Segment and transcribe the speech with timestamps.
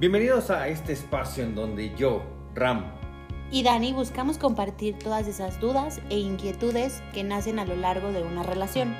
[0.00, 2.22] Bienvenidos a este espacio en donde yo,
[2.54, 2.84] Ram,
[3.50, 8.22] y Dani buscamos compartir todas esas dudas e inquietudes que nacen a lo largo de
[8.22, 8.94] una relación.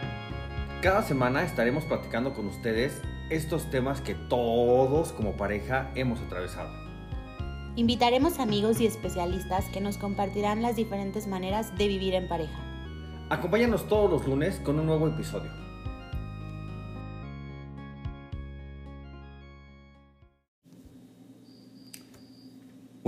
[0.82, 6.68] cada semana estaremos platicando con ustedes estos temas que todos como pareja hemos atravesado.
[7.76, 12.58] Invitaremos amigos y especialistas que nos compartirán las diferentes maneras de vivir en pareja.
[13.30, 15.67] Acompáñanos todos los lunes con un nuevo episodio.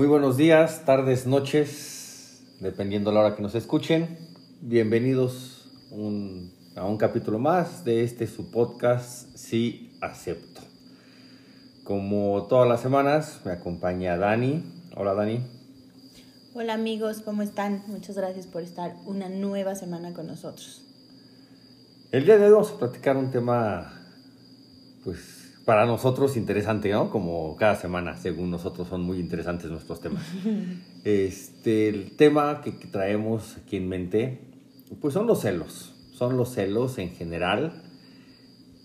[0.01, 4.17] Muy buenos días, tardes, noches, dependiendo la hora que nos escuchen.
[4.63, 10.63] Bienvenidos un- a un capítulo más de este su podcast Sí Acepto.
[11.85, 14.65] Como todas las semanas, me acompaña Dani.
[14.97, 15.43] Hola Dani.
[16.55, 17.83] Hola amigos, ¿cómo están?
[17.87, 20.83] Muchas gracias por estar una nueva semana con nosotros.
[22.11, 24.01] El día de hoy vamos a platicar un tema,
[25.05, 25.40] pues,
[25.71, 27.11] para nosotros interesante, ¿no?
[27.11, 30.25] Como cada semana, según nosotros, son muy interesantes nuestros temas.
[31.05, 34.41] Este, el tema que, traemos aquí en mente,
[35.01, 35.95] pues son los celos.
[36.13, 37.85] Son los celos en general.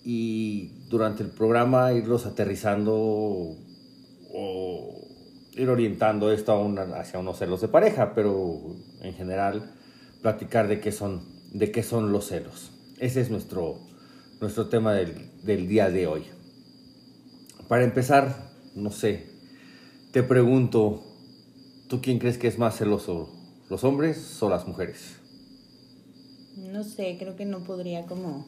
[0.04, 2.94] Y durante el programa irlos aterrizando
[4.32, 5.00] o
[5.56, 8.60] ir orientando esto a una- hacia unos celos de pareja, pero
[9.02, 9.74] en general
[10.22, 12.70] platicar de qué son, de qué son los celos.
[13.00, 13.80] Ese es nuestro,
[14.40, 16.22] nuestro tema del, del día de hoy.
[17.68, 19.26] Para empezar, no sé,
[20.12, 21.02] te pregunto,
[21.88, 23.28] ¿tú quién crees que es más celoso,
[23.68, 25.16] los hombres o las mujeres?
[26.56, 28.46] No sé, creo que no podría como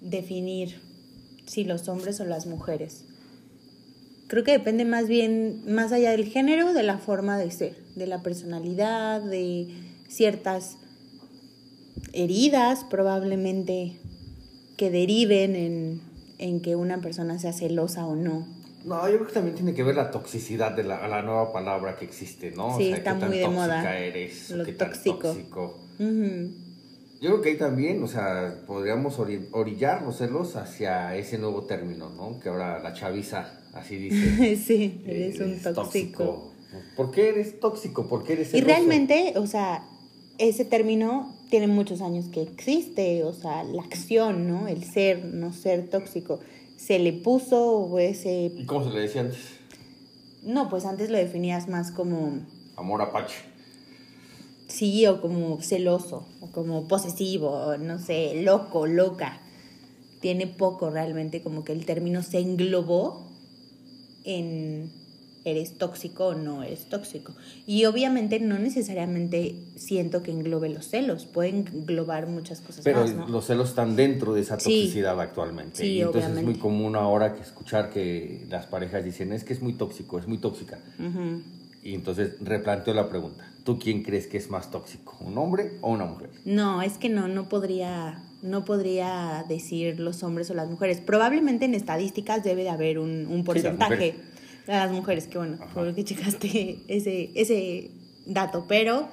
[0.00, 0.80] definir
[1.46, 3.04] si los hombres o las mujeres.
[4.26, 8.06] Creo que depende más bien, más allá del género, de la forma de ser, de
[8.06, 9.68] la personalidad, de
[10.08, 10.78] ciertas
[12.14, 13.98] heridas probablemente
[14.76, 18.46] que deriven en, en que una persona sea celosa o no.
[18.84, 21.96] No, yo creo que también tiene que ver la toxicidad de la, la nueva palabra
[21.96, 22.76] que existe, ¿no?
[22.76, 23.98] Sí, o sea, está qué tan muy de tóxica moda.
[23.98, 25.18] eres, Lo qué tan tóxico.
[25.18, 25.78] tóxico.
[27.20, 31.62] Yo creo que ahí también, o sea, podríamos ori- orillar los celos hacia ese nuevo
[31.64, 32.38] término, ¿no?
[32.40, 34.56] Que ahora la chaviza así dice.
[34.66, 36.52] sí, eres un "Eres tóxico.
[36.96, 38.06] ¿Por qué eres tóxico?
[38.08, 38.66] ¿Por qué eres Y celoso?
[38.66, 39.86] realmente, o sea,
[40.36, 44.66] ese término tiene muchos años que existe, o sea, la acción, ¿no?
[44.66, 46.40] El ser, no ser tóxico.
[46.76, 48.50] Se le puso ese...
[48.56, 49.38] ¿Y cómo se le decía antes?
[50.42, 52.40] No, pues antes lo definías más como
[52.74, 53.36] Amor apache.
[54.66, 59.40] sí o como celoso, o como posesivo, o no sé, loco, loca.
[60.18, 63.30] Tiene poco realmente como que el término se englobó
[64.24, 64.90] en
[65.44, 67.34] eres tóxico o no eres tóxico.
[67.66, 73.14] Y obviamente no necesariamente siento que englobe los celos, pueden englobar muchas cosas Pero más,
[73.14, 73.28] ¿no?
[73.28, 74.64] los celos están dentro de esa Sí.
[74.82, 75.76] toxicidad actualmente.
[75.78, 79.52] Sí, y entonces es muy común ahora que escuchar que las parejas dicen, es que
[79.52, 80.78] es muy tóxico, es muy tóxica.
[81.82, 83.44] Y entonces replanteo la pregunta.
[83.64, 85.16] ¿Tú quién crees que es más tóxico?
[85.20, 86.30] ¿Un hombre o una mujer?
[86.44, 91.00] No, es que no, no podría, no podría decir los hombres o las mujeres.
[91.00, 93.94] Probablemente en estadísticas debe de haber un, un porcentaje.
[93.94, 94.33] mujeres.
[94.66, 97.90] De las mujeres, que bueno, por que checaste ese, ese
[98.26, 99.08] dato, pero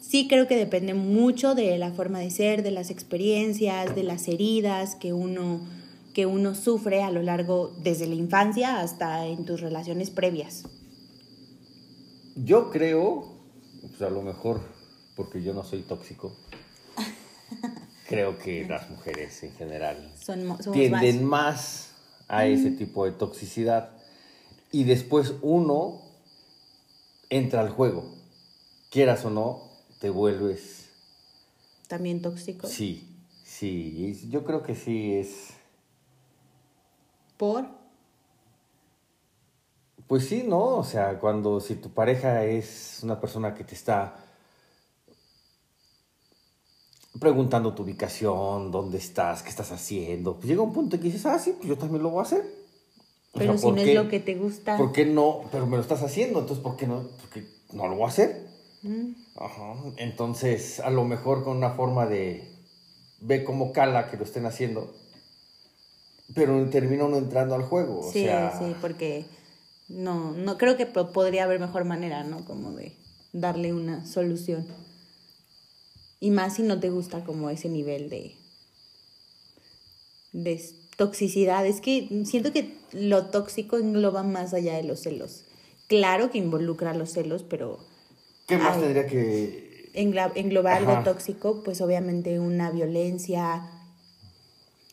[0.00, 4.28] sí creo que depende mucho de la forma de ser, de las experiencias, de las
[4.28, 5.60] heridas que uno,
[6.12, 10.64] que uno sufre a lo largo, desde la infancia hasta en tus relaciones previas.
[12.36, 13.32] Yo creo,
[13.80, 14.60] pues a lo mejor,
[15.16, 16.36] porque yo no soy tóxico,
[18.08, 21.30] creo que las mujeres en general Son, tienden más.
[21.30, 21.90] más
[22.28, 23.90] a ese tipo de toxicidad.
[24.74, 26.00] Y después uno
[27.30, 28.12] entra al juego.
[28.90, 29.70] Quieras o no,
[30.00, 30.90] te vuelves...
[31.86, 32.70] también tóxicos.
[32.70, 33.08] Sí,
[33.44, 34.28] sí.
[34.30, 35.50] Yo creo que sí es...
[37.36, 37.68] Por
[40.08, 40.78] Pues sí, ¿no?
[40.78, 44.16] O sea, cuando si tu pareja es una persona que te está
[47.20, 51.38] preguntando tu ubicación, dónde estás, qué estás haciendo, pues llega un punto que dices, ah,
[51.38, 52.63] sí, pues yo también lo voy a hacer.
[53.34, 53.90] O Pero sea, si ¿por no qué?
[53.90, 54.76] es lo que te gusta.
[54.76, 55.42] ¿Por qué no?
[55.50, 57.08] Pero me lo estás haciendo, entonces ¿por qué no?
[57.20, 58.46] Porque no lo voy a hacer.
[58.82, 59.74] Mm, Ajá.
[59.96, 62.48] Entonces, a lo mejor con una forma de
[63.20, 64.94] ve cómo cala que lo estén haciendo,
[66.34, 68.00] pero termina uno entrando al juego.
[68.00, 69.24] O sí, sea, sí, porque
[69.88, 72.44] no, no creo que po- podría haber mejor manera, ¿no?
[72.44, 72.92] Como de
[73.32, 74.66] darle una solución.
[76.20, 78.34] Y más si no te gusta como ese nivel de,
[80.32, 80.60] de
[80.96, 81.66] toxicidad.
[81.66, 85.44] Es que siento que lo tóxico engloba más allá de los celos.
[85.88, 87.78] Claro que involucra los celos, pero
[88.46, 88.82] ¿qué más Ay.
[88.82, 91.04] tendría que englobar algo Ajá.
[91.04, 93.70] tóxico, pues obviamente una violencia,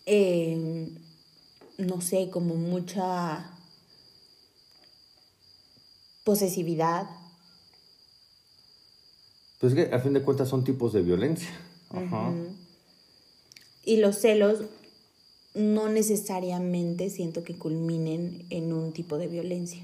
[0.06, 0.90] eh,
[1.78, 3.50] no sé, como mucha
[6.24, 7.10] posesividad.
[9.60, 11.50] Pues que a fin de cuentas son tipos de violencia.
[11.90, 12.32] Ajá.
[13.84, 14.66] Y los celos
[15.54, 19.84] no necesariamente siento que culminen en un tipo de violencia.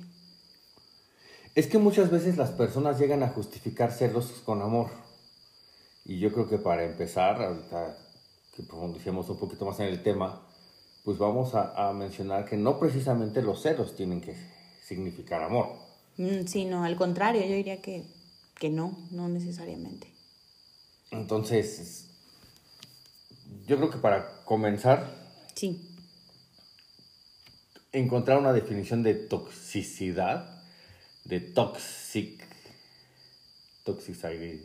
[1.55, 4.89] Es que muchas veces las personas llegan a justificar celos con amor.
[6.05, 7.97] Y yo creo que para empezar, ahorita
[8.55, 10.41] que profundicemos un poquito más en el tema,
[11.03, 14.35] pues vamos a, a mencionar que no precisamente los celos tienen que
[14.81, 15.67] significar amor.
[16.17, 18.03] Mm, Sí, no, al contrario, yo diría que,
[18.59, 20.07] que no, no necesariamente.
[21.11, 22.07] Entonces,
[23.65, 25.26] yo creo que para comenzar,
[25.57, 25.81] Sí,
[27.91, 30.63] encontrar una definición de toxicidad,
[31.25, 32.43] de toxic,
[33.83, 34.61] toxicity,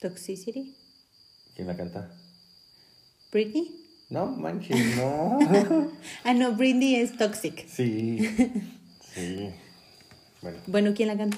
[0.00, 0.74] toxicity.
[1.54, 2.10] ¿quién la canta?
[3.30, 3.76] Britney.
[4.10, 5.38] No, manches, no.
[6.24, 7.64] Ah, no, Britney es toxic.
[7.68, 8.18] sí,
[9.14, 9.50] sí.
[10.42, 11.36] Bueno, Bueno, ¿quién la canta?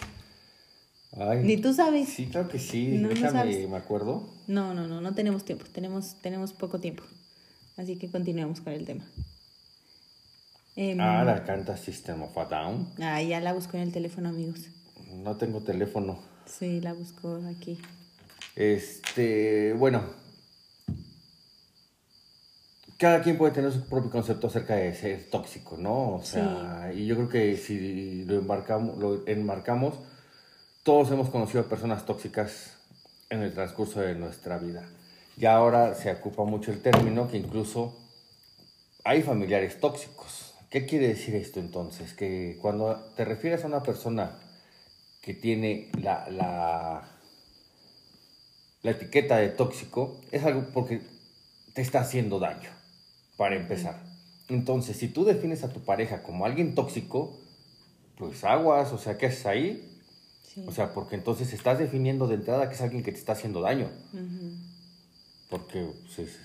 [1.13, 1.41] Ay.
[1.43, 2.09] Ni tú sabes.
[2.09, 3.69] Sí, claro que sí, No, no sabes.
[3.69, 4.29] me acuerdo.
[4.47, 5.65] No, no, no, no tenemos tiempo.
[5.73, 7.03] Tenemos, tenemos poco tiempo.
[7.77, 9.05] Así que continuemos con el tema.
[10.77, 12.89] Em, Ah, la canta System of a Down.
[13.01, 14.61] ah, ya la busco en el teléfono, amigos.
[15.13, 16.19] No tengo teléfono.
[16.47, 17.79] Sí, la busco aquí.
[18.57, 20.03] Este, bueno.
[22.99, 26.17] Cada quien puede tener su propio concepto acerca de ser tóxico, ¿no?
[26.17, 29.95] O sea, y yo creo que si lo embarcamos, lo enmarcamos,
[30.91, 32.77] todos hemos conocido personas tóxicas
[33.29, 34.89] en el transcurso de nuestra vida.
[35.37, 37.97] Y ahora se ocupa mucho el término que incluso
[39.05, 40.53] hay familiares tóxicos.
[40.69, 42.13] ¿Qué quiere decir esto entonces?
[42.13, 44.37] Que cuando te refieres a una persona
[45.23, 47.09] que tiene la, la,
[48.83, 51.03] la etiqueta de tóxico, es algo porque
[51.73, 52.71] te está haciendo daño,
[53.37, 54.03] para empezar.
[54.49, 57.39] Entonces, si tú defines a tu pareja como alguien tóxico,
[58.19, 59.90] pues aguas, o sea, ¿qué haces ahí?
[60.55, 60.65] Sí.
[60.67, 63.61] O sea, porque entonces estás definiendo de entrada que es alguien que te está haciendo
[63.61, 63.89] daño.
[65.49, 65.87] Porque
[66.17, 66.39] pues,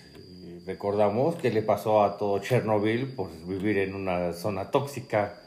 [0.66, 5.40] recordamos que le pasó a todo Chernobyl por vivir en una zona tóxica.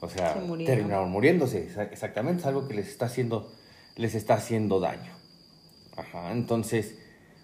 [0.00, 1.68] O sea, Se terminaron muriéndose.
[1.68, 3.52] Exa- Exactamente, es algo que les está haciendo,
[3.96, 5.12] les está haciendo daño.
[5.96, 6.96] Ajá, entonces,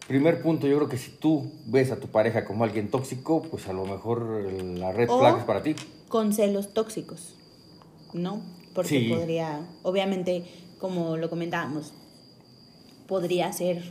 [0.09, 3.69] primer punto, yo creo que si tú ves a tu pareja como alguien tóxico, pues
[3.69, 4.23] a lo mejor
[4.53, 5.77] la red O- flag es para ti.
[6.09, 7.37] Con celos tóxicos,
[8.13, 8.43] ¿no?
[8.75, 9.09] Porque Sí.
[9.09, 10.45] podría, obviamente,
[10.79, 11.93] como lo comentábamos,
[13.07, 13.83] podría ser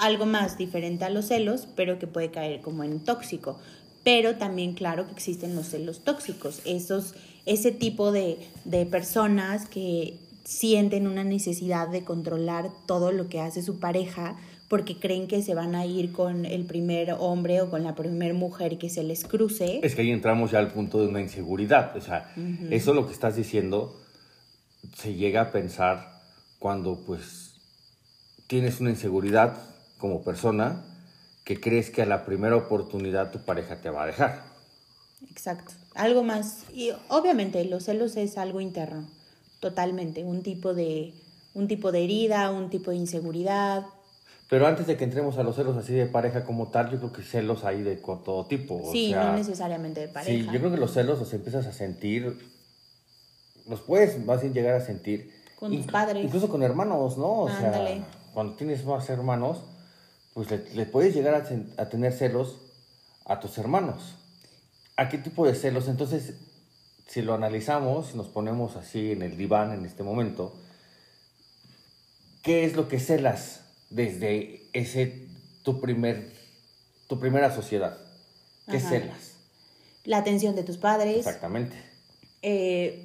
[0.00, 3.58] algo más diferente a los celos, pero que puede caer como en tóxico.
[4.04, 7.14] Pero también, claro, que existen los celos tóxicos, esos,
[7.46, 13.62] ese tipo de, de personas que sienten una necesidad de controlar todo lo que hace
[13.62, 14.36] su pareja
[14.68, 18.34] porque creen que se van a ir con el primer hombre o con la primera
[18.34, 19.80] mujer que se les cruce.
[19.82, 21.96] Es que ahí entramos ya al punto de una inseguridad.
[21.96, 22.32] O sea,
[22.70, 23.98] eso lo que estás diciendo
[24.94, 26.20] se llega a pensar
[26.58, 27.54] cuando pues
[28.46, 29.56] tienes una inseguridad
[29.96, 30.84] como persona
[31.44, 34.44] que crees que a la primera oportunidad tu pareja te va a dejar.
[35.30, 35.72] Exacto.
[35.94, 36.64] Algo más.
[36.74, 39.08] Y obviamente los celos es algo interno.
[39.60, 40.24] Totalmente.
[40.24, 41.14] Un tipo de,
[41.54, 43.86] un tipo de herida, un tipo de inseguridad.
[44.48, 47.12] Pero antes de que entremos a los celos así de pareja como tal, yo creo
[47.12, 48.76] que celos hay de todo tipo.
[48.82, 50.52] o sí, sea, no necesariamente de Sí, pareja.
[50.52, 52.50] yo creo que los celos los empiezas a sentir,
[53.68, 55.34] los puedes más bien llegar a sentir.
[55.58, 56.24] Con tus padres.
[56.24, 57.26] Incluso con hermanos, ¿no?
[57.26, 57.96] O Ándale.
[57.96, 59.58] sea, cuando tienes más hermanos,
[60.32, 62.56] pues le, le puedes llegar a, a tener celos
[63.26, 64.14] a tus hermanos.
[64.96, 65.88] ¿A qué tipo de celos?
[65.88, 66.34] Entonces,
[67.06, 70.54] si lo analizamos, si nos ponemos así en el diván en este momento,
[72.42, 75.26] ¿qué es lo que celas desde ese
[75.62, 76.32] tu primer
[77.08, 77.96] tu primera sociedad?
[78.70, 78.88] ¿Qué Ajá.
[78.90, 79.32] celas?
[80.04, 81.18] La atención de tus padres.
[81.18, 81.76] Exactamente.
[82.42, 83.04] eh,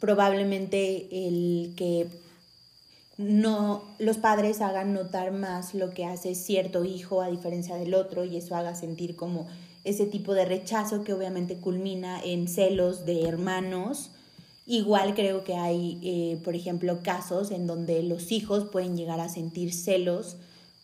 [0.00, 2.06] probablemente el que
[3.16, 8.24] no los padres hagan notar más lo que hace cierto hijo a diferencia del otro
[8.24, 9.48] y eso haga sentir como
[9.84, 14.10] ese tipo de rechazo que obviamente culmina en celos de hermanos.
[14.70, 19.30] Igual creo que hay, eh, por ejemplo, casos en donde los hijos pueden llegar a
[19.30, 20.36] sentir celos,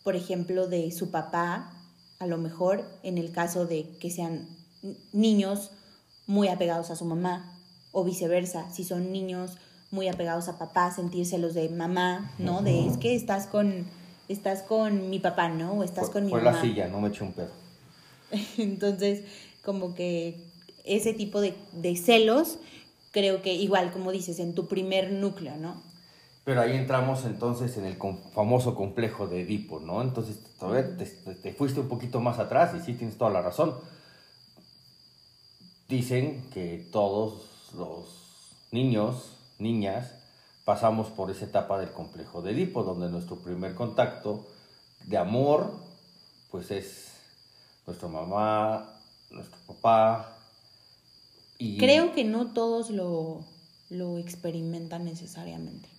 [0.03, 1.71] por ejemplo, de su papá,
[2.17, 4.49] a lo mejor en el caso de que sean
[5.13, 5.69] niños
[6.25, 7.59] muy apegados a su mamá
[7.91, 9.51] o viceversa, si son niños
[9.91, 12.63] muy apegados a papá, sentir celos de mamá, ¿no?
[12.63, 13.85] De es que estás con
[14.27, 15.73] estás con mi papá, ¿no?
[15.73, 16.57] O estás Fue, con mi fue mamá.
[16.57, 17.51] la silla, no me eché un pedo.
[18.57, 19.23] Entonces,
[19.63, 20.37] como que
[20.83, 22.57] ese tipo de, de celos,
[23.15, 25.81] creo que igual, como dices, en tu primer núcleo, ¿no?
[26.43, 27.95] Pero ahí entramos entonces en el
[28.33, 30.01] famoso complejo de Edipo, ¿no?
[30.01, 33.73] Entonces, a ver, te fuiste un poquito más atrás y sí tienes toda la razón.
[35.87, 40.11] Dicen que todos los niños, niñas,
[40.65, 44.45] pasamos por esa etapa del complejo de Edipo, donde nuestro primer contacto
[45.05, 45.71] de amor,
[46.51, 47.13] pues es
[47.87, 48.99] nuestra mamá,
[49.31, 50.34] nuestro papá.
[51.57, 53.45] Y, Creo que no todos lo,
[53.89, 55.89] lo experimentan necesariamente.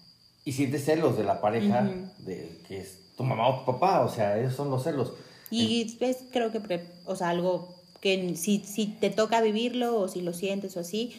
[0.45, 4.09] Y sientes celos de la pareja, de que es tu mamá o tu papá, o
[4.09, 5.13] sea, esos son los celos.
[5.51, 10.21] Y es creo que, o sea, algo que si, si te toca vivirlo o si
[10.21, 11.15] lo sientes o así,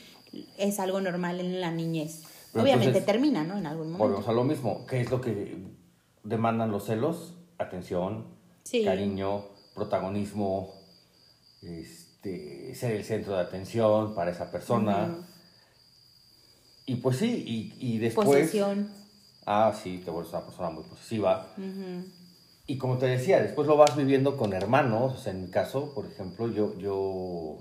[0.57, 2.23] es algo normal en la niñez.
[2.53, 3.57] Obviamente termina, ¿no?
[3.57, 4.03] En algún momento.
[4.03, 4.85] Volvemos a lo mismo.
[4.87, 5.57] ¿Qué es lo que
[6.23, 7.33] demandan los celos?
[7.57, 8.25] Atención,
[8.85, 10.73] cariño, protagonismo,
[11.61, 15.15] este, ser el centro de atención para esa persona.
[16.85, 18.27] Y pues sí, y, después...
[18.27, 18.89] Posesión.
[19.45, 21.47] Ah, sí, te vuelves una persona muy posesiva.
[22.65, 25.13] Y como te decía, después lo vas viviendo con hermanos.
[25.13, 27.57] O sea, en mi caso, por ejemplo, yo, yo,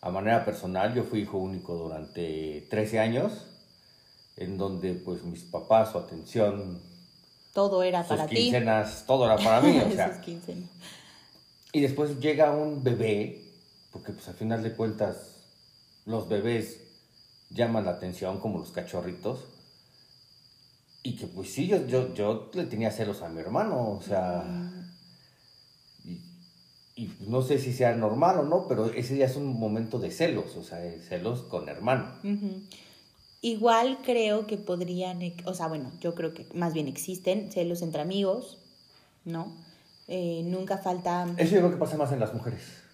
[0.00, 3.46] a manera personal, yo fui hijo único durante 13 años,
[4.36, 6.80] en donde pues mis papás, su atención...
[7.52, 10.20] Todo era para quincenas, todo era para mí, o sea.
[11.72, 13.47] y después llega un bebé,
[13.98, 15.34] porque pues al final de cuentas
[16.06, 16.80] los bebés
[17.50, 19.44] llaman la atención como los cachorritos
[21.02, 24.44] y que pues sí, yo, yo, yo le tenía celos a mi hermano, o sea,
[26.94, 30.10] y, no sé si sea normal o no, pero ese ya es un momento de
[30.10, 32.12] celos, o sea, celos con hermano.
[33.40, 38.02] Igual creo que podrían, o sea, bueno, yo creo que más bien existen celos entre
[38.02, 38.58] amigos,
[39.24, 39.56] ¿no?
[40.08, 41.26] Eh, nunca falta...
[41.36, 42.87] Eso yo creo que pasa más en las mujeres.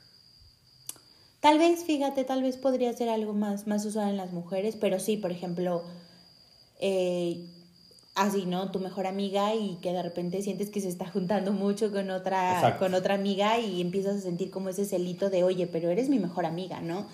[1.44, 4.98] Tal vez, fíjate, tal vez podría ser algo más, más usual en las mujeres, pero
[4.98, 5.82] sí, por ejemplo,
[6.80, 7.44] eh,
[8.14, 8.70] así, ¿no?
[8.70, 12.78] Tu mejor amiga y que de repente sientes que se está juntando mucho con otra,
[12.78, 16.18] con otra amiga y empiezas a sentir como ese celito de, oye, pero eres mi
[16.18, 17.04] mejor amiga, ¿no?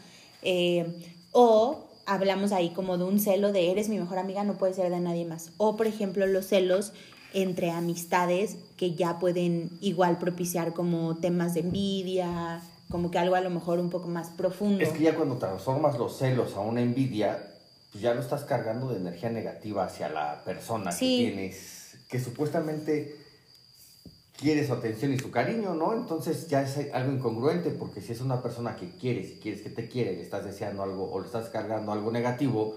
[0.42, 0.86] Eh,
[1.32, 4.92] o hablamos ahí como de un celo de, eres mi mejor amiga, no puede ser
[4.92, 5.50] de nadie más.
[5.56, 6.92] O, por ejemplo, los celos
[7.34, 13.40] entre amistades que ya pueden igual propiciar como temas de envidia, como que algo a
[13.40, 14.82] lo mejor un poco más profundo.
[14.82, 17.38] Es que ya cuando transformas los celos a una envidia,
[17.92, 23.16] pues ya lo estás cargando de energía negativa hacia la persona que tienes, que supuestamente
[24.36, 25.92] quiere su atención y su cariño, ¿no?
[25.92, 29.70] Entonces ya es algo incongruente, porque si es una persona que quieres y quieres que
[29.70, 32.74] te quiere, le estás deseando algo o le estás cargando algo negativo,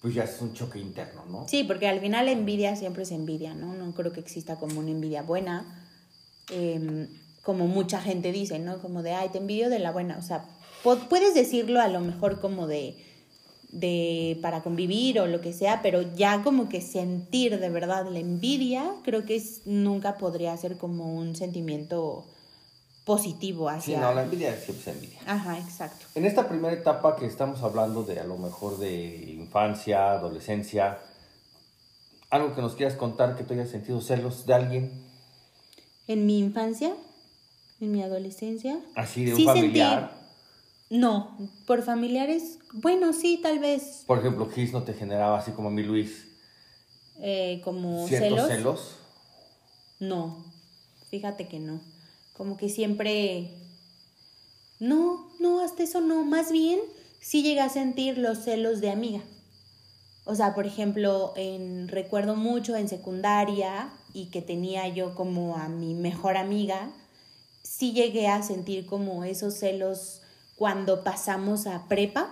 [0.00, 1.46] pues ya es un choque interno, ¿no?
[1.48, 3.74] Sí, porque al final la envidia siempre es envidia, ¿no?
[3.74, 5.86] No creo que exista como una envidia buena,
[6.48, 7.08] em,
[7.42, 8.78] como mucha gente dice, ¿no?
[8.78, 10.44] Como de, ay, te envidio de la buena, o sea,
[10.82, 12.96] puedes decirlo a lo mejor como de
[13.72, 18.18] de para convivir o lo que sea, pero ya como que sentir de verdad la
[18.18, 22.26] envidia, creo que es, nunca podría ser como un sentimiento
[23.04, 23.96] positivo hacia...
[23.96, 25.20] Sí, no, la envidia siempre es envidia.
[25.26, 26.06] Ajá, exacto.
[26.14, 30.98] En esta primera etapa que estamos hablando de a lo mejor de infancia, adolescencia,
[32.28, 35.04] algo que nos quieras contar que tú hayas sentido celos de alguien.
[36.06, 36.94] En mi infancia,
[37.80, 38.80] en mi adolescencia.
[38.94, 40.20] Así de un familiar.
[40.90, 44.02] No, por familiares, bueno, sí, tal vez.
[44.06, 46.26] Por ejemplo, Kiss no te generaba así como a mí Luis.
[47.20, 48.48] Eh, como celos.
[48.48, 48.96] celos.
[50.00, 50.44] No,
[51.10, 51.80] fíjate que no.
[52.32, 53.50] Como que siempre.
[54.80, 56.24] No, no, hasta eso no.
[56.24, 56.80] Más bien,
[57.20, 59.20] sí llegué a sentir los celos de amiga.
[60.24, 65.68] O sea, por ejemplo, en, recuerdo mucho en secundaria y que tenía yo como a
[65.68, 66.90] mi mejor amiga,
[67.80, 70.20] sí llegué a sentir como esos celos
[70.54, 72.28] cuando pasamos a prepa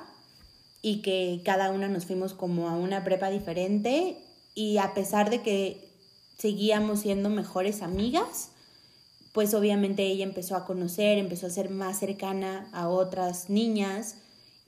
[0.82, 4.18] y que cada una nos fuimos como a una prepa diferente
[4.54, 5.88] y a pesar de que
[6.36, 8.50] seguíamos siendo mejores amigas,
[9.32, 14.16] pues obviamente ella empezó a conocer, empezó a ser más cercana a otras niñas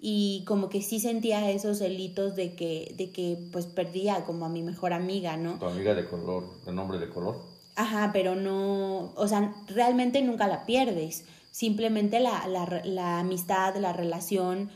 [0.00, 4.48] y como que sí sentía esos celitos de que, de que pues perdía como a
[4.48, 5.58] mi mejor amiga, ¿no?
[5.58, 7.49] Tu amiga de color, de nombre de color.
[7.80, 13.94] Ajá, pero no, o sea, realmente nunca la pierdes Simplemente la, la, la amistad, la
[13.94, 14.70] relación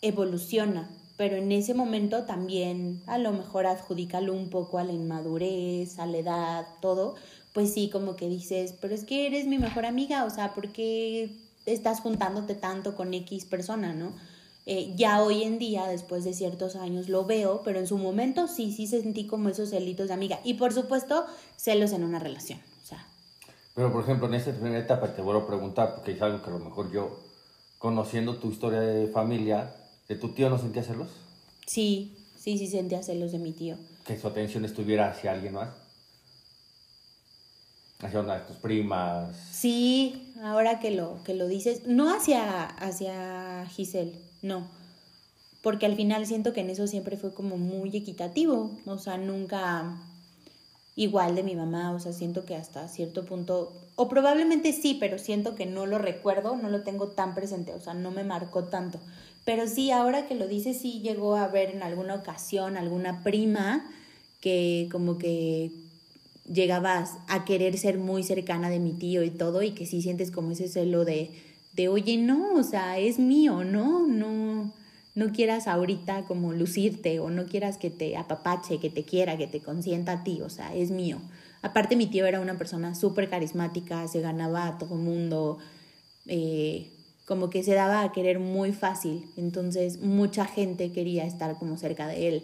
[0.00, 5.98] evoluciona, pero en ese momento también a lo mejor adjudícalo un poco a la inmadurez,
[5.98, 7.16] a la edad, todo,
[7.54, 10.68] pues sí, como que dices, pero es que eres mi mejor amiga, o sea, ¿por
[10.68, 11.30] qué
[11.64, 14.12] estás juntándote tanto con X persona, no?
[14.68, 18.48] Eh, ya hoy en día, después de ciertos años, lo veo, pero en su momento
[18.48, 20.40] sí, sí sentí como esos celitos de amiga.
[20.42, 21.24] Y por supuesto,
[21.56, 22.60] celos en una relación.
[23.76, 26.48] Pero, por ejemplo, en esta primera etapa te vuelvo a preguntar, porque es algo que
[26.48, 27.20] a lo mejor yo,
[27.78, 29.76] conociendo tu historia de familia,
[30.08, 31.08] ¿de tu tío no sentía celos?
[31.66, 33.76] Sí, sí, sí sentía celos de mi tío.
[34.06, 35.68] ¿Que su atención estuviera hacia alguien más?
[38.00, 39.34] ¿Hacia una tus primas?
[39.50, 41.86] Sí, ahora que lo, que lo dices.
[41.86, 44.68] No hacia, hacia Giselle, no.
[45.62, 49.96] porque al final siento que en eso siempre fue como muy equitativo, o sea, nunca
[50.94, 55.18] igual de mi mamá, o sea, siento que hasta cierto punto, o probablemente sí, pero
[55.18, 58.64] siento que no lo recuerdo, no lo tengo tan presente, o sea, no me marcó
[58.64, 58.98] tanto.
[59.44, 63.84] Pero sí, ahora que lo dices, sí llegó a ver en alguna ocasión alguna prima
[64.40, 65.70] que como que
[66.52, 70.30] llegabas a querer ser muy cercana de mi tío y todo, y que sí sientes
[70.30, 71.30] como ese celo de,
[71.72, 74.06] de oye, no, o sea, es mío, ¿no?
[74.06, 74.72] No,
[75.14, 79.46] no quieras ahorita como lucirte o no quieras que te apapache, que te quiera, que
[79.46, 81.18] te consienta a ti, o sea, es mío.
[81.62, 85.58] Aparte mi tío era una persona súper carismática, se ganaba a todo mundo,
[86.26, 86.92] eh,
[87.24, 92.06] como que se daba a querer muy fácil, entonces mucha gente quería estar como cerca
[92.06, 92.42] de él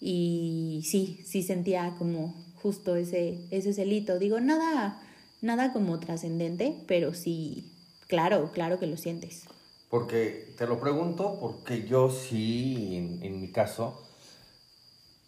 [0.00, 4.18] y sí, sí sentía como justo ese, ese celito.
[4.18, 5.00] Digo, nada,
[5.40, 7.72] nada como trascendente, pero sí,
[8.06, 9.44] claro, claro que lo sientes.
[9.90, 14.02] Porque te lo pregunto porque yo sí, en, mi caso,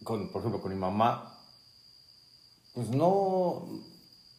[0.05, 1.39] con, por ejemplo, con mi mamá,
[2.75, 3.67] pues no...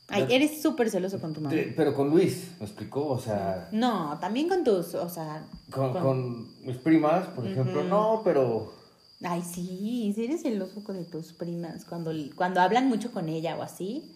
[0.10, 1.56] Ay, eres súper celoso con tu mamá.
[1.76, 3.08] Pero con Luis, ¿me explicó?
[3.08, 3.70] O sea...
[3.72, 5.48] No, también con tus, o sea...
[5.72, 8.81] Con, mis primas, por ejemplo, no, pero...
[9.24, 11.86] Ay, sí, sí eres celoso con tus primas.
[11.86, 14.16] Cuando, cuando hablan mucho con ella o así,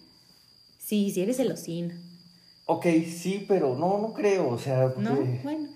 [0.78, 1.92] sí, sí eres celosín.
[2.66, 4.92] Ok, sí, pero no, no creo, o sea...
[4.96, 5.68] No, bueno.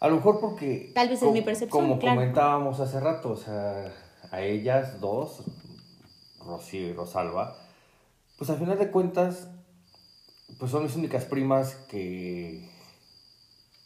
[0.00, 0.92] A lo mejor porque...
[0.94, 3.90] Tal vez es mi percepción, Como comentábamos hace rato, o sea,
[4.30, 5.42] a ellas dos,
[6.44, 7.56] Rocío y Rosalba,
[8.36, 9.48] pues al final de cuentas,
[10.58, 12.68] pues son mis únicas primas que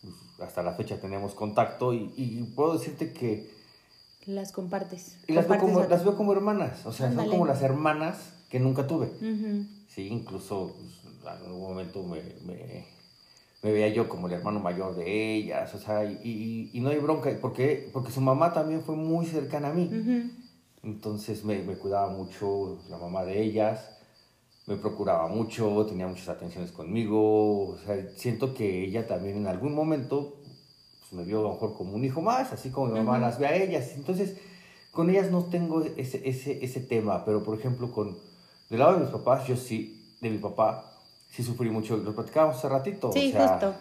[0.02, 3.57] pues, hasta la fecha tenemos contacto y, puedo decirte que...
[4.28, 5.18] Las compartes.
[5.26, 8.60] Y las, veo como, las veo como hermanas, o sea, son como las hermanas que
[8.60, 9.10] nunca tuve.
[9.88, 12.98] Sí, incluso pues, en algún momento me
[13.62, 16.98] me veía yo como el hermano mayor de ellas, o sea, y, y, no hay
[16.98, 19.90] bronca, porque, porque su mamá también fue muy cercana a mí.
[20.84, 23.98] Entonces me, me, cuidaba mucho la mamá de ellas,
[24.66, 29.74] me procuraba mucho, tenía muchas atenciones conmigo, o sea, siento que ella también en algún
[29.74, 30.37] momento
[31.08, 33.38] pues, me vio a lo mejor como un hijo más, así como mi mamá las
[33.38, 33.92] ve a ellas.
[33.94, 34.36] Entonces,
[34.90, 38.16] con ellas no tengo ese, ese, ese tema, pero por ejemplo, con,
[38.68, 40.92] del lado de mis papás, yo sí, de mi papá,
[41.30, 43.12] sí sufrí mucho, lo platicábamos hace ratito.
[43.12, 43.74] Sí, justo.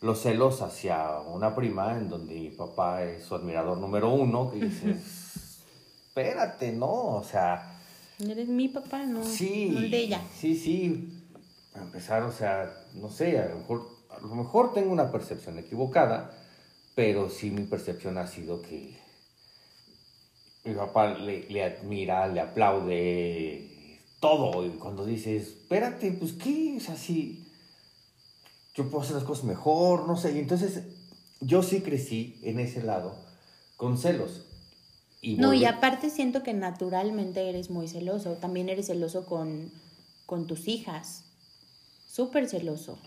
[0.00, 4.58] Los celos hacia una prima en donde mi papá es su admirador número uno, que
[4.58, 5.62] dices,
[6.08, 7.16] espérate, ¿no?
[7.16, 7.70] O sea...
[8.18, 10.20] Eres mi papá, no, sí, el de ella.
[10.38, 11.22] Sí, sí.
[11.74, 15.58] A empezar, o sea, no sé, a lo mejor, a lo mejor tengo una percepción
[15.58, 16.30] equivocada,
[16.94, 18.96] pero sí mi percepción ha sido que
[20.64, 24.66] mi papá le, le admira, le aplaude, todo.
[24.66, 27.44] Y cuando dices, espérate, pues qué, es así
[28.74, 30.32] yo puedo hacer las cosas mejor, no sé.
[30.32, 30.82] Y entonces
[31.40, 33.14] yo sí crecí en ese lado
[33.76, 34.42] con celos.
[35.22, 38.34] Y no, y aparte siento que naturalmente eres muy celoso.
[38.34, 39.70] También eres celoso con,
[40.26, 41.24] con tus hijas.
[42.06, 42.98] Súper celoso.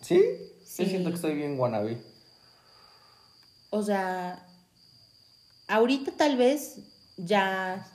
[0.00, 0.22] ¿Sí?
[0.64, 0.86] Sí.
[0.86, 1.96] siento que estoy bien guanabí.
[3.70, 4.46] O sea,
[5.68, 6.78] ahorita tal vez
[7.16, 7.86] ya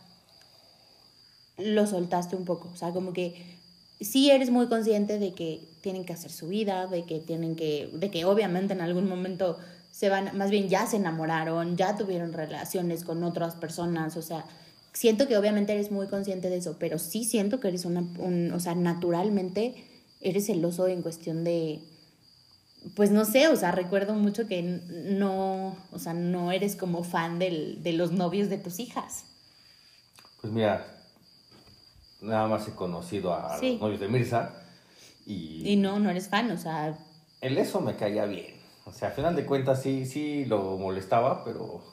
[1.57, 2.69] lo soltaste un poco.
[2.73, 3.55] O sea, como que
[4.01, 7.89] sí eres muy consciente de que tienen que hacer su vida, de que tienen que,
[7.93, 9.57] de que obviamente en algún momento
[9.91, 14.45] se van, más bien ya se enamoraron, ya tuvieron relaciones con otras personas, o sea,
[14.91, 18.51] siento que obviamente eres muy consciente de eso, pero sí siento que eres una, un,
[18.51, 19.75] o sea, naturalmente
[20.19, 21.79] eres celoso en cuestión de,
[22.93, 27.39] pues no sé, o sea, recuerdo mucho que no, o sea, no eres como fan
[27.39, 29.25] del, de los novios de tus hijas.
[30.41, 30.85] Pues mira,
[32.21, 34.53] nada más he conocido a los novios de Mirza.
[35.25, 36.95] Y, y no, no eres fan, o sea...
[37.41, 38.55] El eso me caía bien.
[38.85, 41.83] O sea, a final de cuentas sí, sí lo molestaba, pero...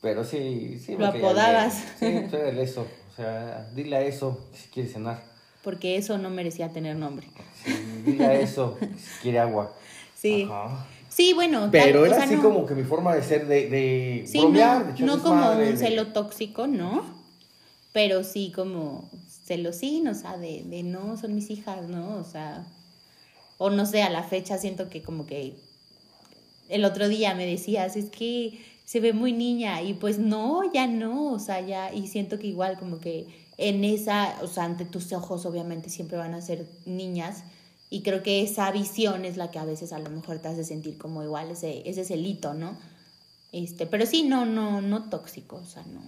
[0.00, 1.74] Pero sí, sí Lo apodabas.
[1.98, 2.86] Sí, pues el eso.
[3.10, 5.29] O sea, dile a eso si quiere cenar.
[5.62, 7.28] Porque eso no merecía tener nombre.
[7.64, 7.72] Sí,
[8.04, 9.74] dile a eso si quiere agua.
[10.14, 10.48] Sí.
[11.08, 11.68] Sí, bueno.
[11.70, 15.22] Pero era así como que mi forma de ser, de, de sí, bromear, no, no
[15.22, 17.20] como un celo tóxico, ¿no?
[17.92, 19.08] pero sí como
[19.44, 22.16] celosín, o sea, de, de no, son mis hijas, ¿no?
[22.16, 22.66] O sea,
[23.58, 25.54] o no sé, a la fecha siento que como que
[26.68, 30.86] el otro día me decías, es que se ve muy niña y pues no, ya
[30.86, 33.26] no, o sea, ya, y siento que igual como que
[33.60, 37.44] en esa, o sea, ante tus ojos obviamente siempre van a ser niñas
[37.90, 40.64] y creo que esa visión es la que a veces a lo mejor te hace
[40.64, 42.76] sentir como igual ese, ese celito, ¿no?
[43.52, 46.00] Este, pero sí, no, no, no tóxico, o sea, no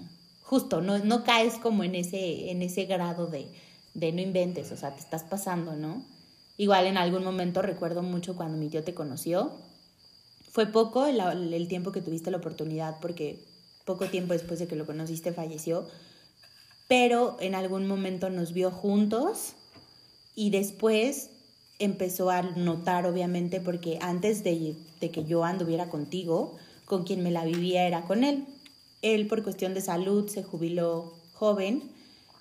[0.52, 3.46] justo, no, no caes como en ese, en ese grado de,
[3.94, 6.04] de no inventes, o sea, te estás pasando, ¿no?
[6.58, 9.50] Igual en algún momento recuerdo mucho cuando mi tío te conoció,
[10.50, 11.20] fue poco el,
[11.54, 13.42] el tiempo que tuviste la oportunidad porque
[13.86, 15.88] poco tiempo después de que lo conociste falleció,
[16.92, 19.54] pero en algún momento nos vio juntos
[20.34, 21.30] y después
[21.78, 27.46] empezó a notar, obviamente, porque antes de, que yo anduviera contigo, con quien me la
[27.46, 28.44] vivía era con él.
[29.00, 31.82] Él por cuestión de salud se jubiló joven,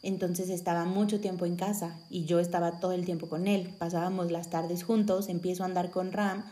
[0.03, 3.69] entonces estaba mucho tiempo en casa y yo estaba todo el tiempo con él.
[3.79, 6.43] Pasábamos las tardes juntos, empiezo a andar con Ram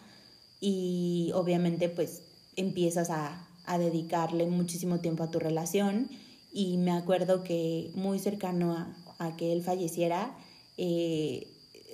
[0.62, 2.22] y obviamente pues
[2.56, 3.46] empiezas a
[3.78, 6.08] dedicarle muchísimo tiempo a tu relación
[6.52, 10.36] y me acuerdo que muy cercano a, a que él falleciera,
[10.78, 11.48] eh,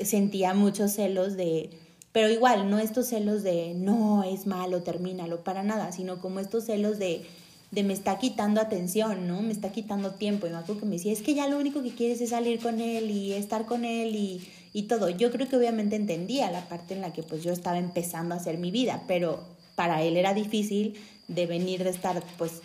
[0.03, 1.69] sentía muchos celos de,
[2.15, 6.63] pero igual, no estos celos de, no, es malo, termínalo, para nada, sino como estos
[6.63, 7.25] celos de,
[7.71, 9.41] de me está quitando atención, ¿no?
[9.41, 10.47] Me está quitando tiempo.
[10.47, 12.61] Y me acuerdo que me decía, es que ya lo único que quieres es salir
[12.61, 15.09] con él y estar con él y, y todo.
[15.09, 18.37] Yo creo que obviamente entendía la parte en la que pues yo estaba empezando a
[18.37, 19.43] hacer mi vida, pero
[19.75, 20.95] para él era difícil
[21.27, 22.61] de venir de estar pues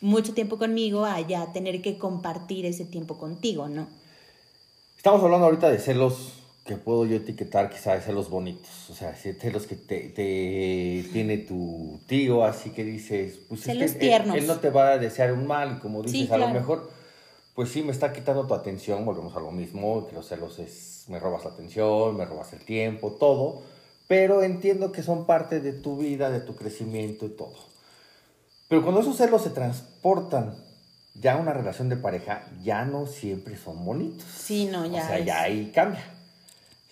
[0.00, 3.86] mucho tiempo conmigo a ya tener que compartir ese tiempo contigo, ¿no?
[4.96, 6.34] Estamos hablando ahorita de celos
[6.64, 11.38] que puedo yo etiquetar quizás de celos bonitos, o sea, celos que te, te tiene
[11.38, 14.36] tu tío, así que dices, pues celos es que tiernos.
[14.36, 16.44] Él, él, no te va a desear un mal, y como dices, Sí, a lo
[16.44, 16.54] claro.
[16.54, 16.90] mejor,
[17.54, 21.04] pues sí, me está quitando tu atención, volvemos a lo mismo, que los celos es,
[21.08, 23.62] me robas la atención, me robas el tiempo, todo,
[24.06, 27.54] pero entiendo que son parte de tu vida, de tu crecimiento y todo.
[28.70, 30.54] Pero cuando esos celos se transportan
[31.14, 34.24] ya a una relación de pareja, ya no siempre son bonitos.
[34.24, 36.04] Sí, no, ya O sea, es- ya ahí cambia.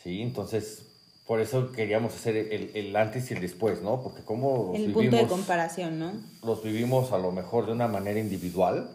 [0.03, 0.83] Sí, entonces,
[1.25, 4.03] por eso queríamos hacer el, el antes y el después, ¿no?
[4.03, 6.13] Porque como los El punto de vivimos- comparación, ¿no?
[6.43, 8.91] los vivimos a lo mejor de una manera individual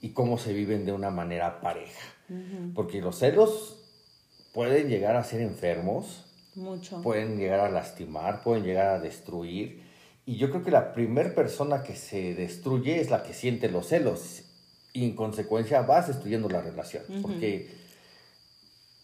[0.00, 2.00] y cómo se viven de una manera pareja.
[2.74, 3.76] Porque los celos
[4.54, 7.02] pueden llegar a ser enfermos, Mucho.
[7.02, 9.83] pueden llegar a lastimar, pueden llegar a destruir.
[10.26, 13.88] Y yo creo que la primera persona que se destruye es la que siente los
[13.88, 14.42] celos.
[14.92, 17.02] Y en consecuencia vas destruyendo la relación.
[17.20, 17.70] Porque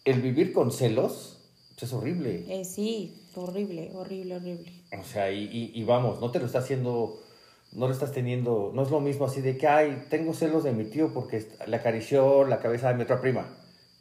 [0.04, 1.38] el vivir con celos
[1.74, 2.44] pues, es horrible.
[2.48, 4.72] Eh, sí, horrible, horrible, horrible.
[4.98, 7.20] O sea, y, y- y vamos, no te lo está haciendo,
[7.72, 10.72] no lo estás teniendo, no es lo mismo así de que, ay, tengo celos de
[10.72, 13.46] mi tío porque le acarició la cabeza de mi otra prima.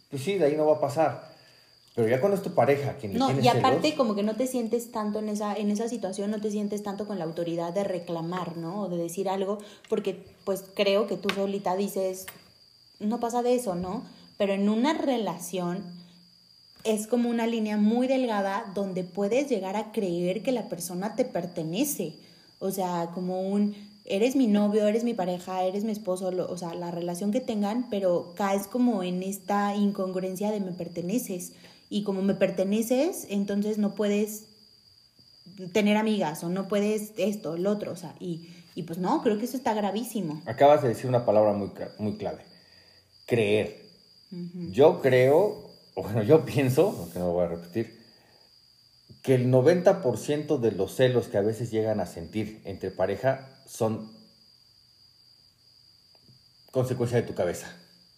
[0.10, 1.29] Pues sí, de ahí no va a pasar.
[2.00, 4.48] Pero ya cuando es tu pareja quien No, y aparte celos, como que no te
[4.48, 7.84] sientes tanto en esa, en esa situación, no te sientes tanto con la autoridad de
[7.84, 8.84] reclamar, ¿no?
[8.84, 9.58] O de decir algo,
[9.90, 12.26] porque pues creo que tú solita dices,
[13.00, 14.04] no pasa de eso, ¿no?
[14.38, 15.84] Pero en una relación
[16.86, 21.26] es como una línea muy delgada donde puedes llegar a creer que la persona te
[21.26, 22.14] pertenece.
[22.60, 26.58] O sea, como un, eres mi novio, eres mi pareja, eres mi esposo, lo- o
[26.58, 31.52] sea, la relación que tengan, pero caes como en esta incongruencia de me perteneces.
[31.90, 34.46] Y como me perteneces, entonces no puedes
[35.74, 39.38] tener amigas o no puedes esto, el otro, o sea, y, y pues no, creo
[39.38, 40.42] que eso está gravísimo.
[40.46, 42.44] acabas de decir una palabra muy, muy clave.
[43.26, 43.90] Creer.
[44.72, 48.00] Yo creo, o bueno, yo pienso, aunque no lo voy a repetir,
[49.24, 54.12] que el 90% de los celos que a veces llegan a sentir entre pareja son
[56.72, 57.76] consecuencia de tu cabeza.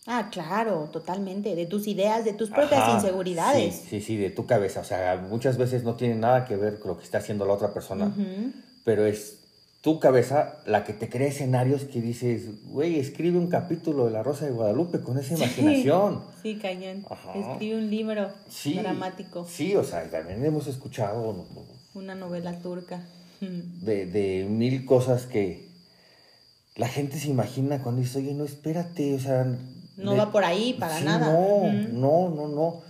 [0.07, 3.75] Ah, claro, totalmente, de tus ideas, de tus propias Ajá, inseguridades.
[3.75, 4.79] Sí, sí, sí, de tu cabeza.
[4.79, 7.53] O sea, muchas veces no tiene nada que ver con lo que está haciendo la
[7.53, 8.11] otra persona,
[8.83, 9.37] pero es
[9.81, 14.23] tu cabeza la que te crea escenarios que dices, güey, escribe un capítulo de La
[14.23, 16.21] Rosa de Guadalupe con esa imaginación.
[16.41, 17.05] Sí, cañón.
[17.07, 17.33] Ajá.
[17.35, 18.73] Escribe un libro Sí.
[18.73, 21.45] dramático, Sí, o sea, también hemos escuchado
[21.93, 23.03] una novela turca.
[23.39, 25.67] De, de mil cosas que
[26.75, 29.45] la gente se imagina cuando dice, oye, no, espérate, o sea...
[30.03, 31.31] No de- va por ahí para Sí, nada.
[31.31, 32.81] No, no, no, no.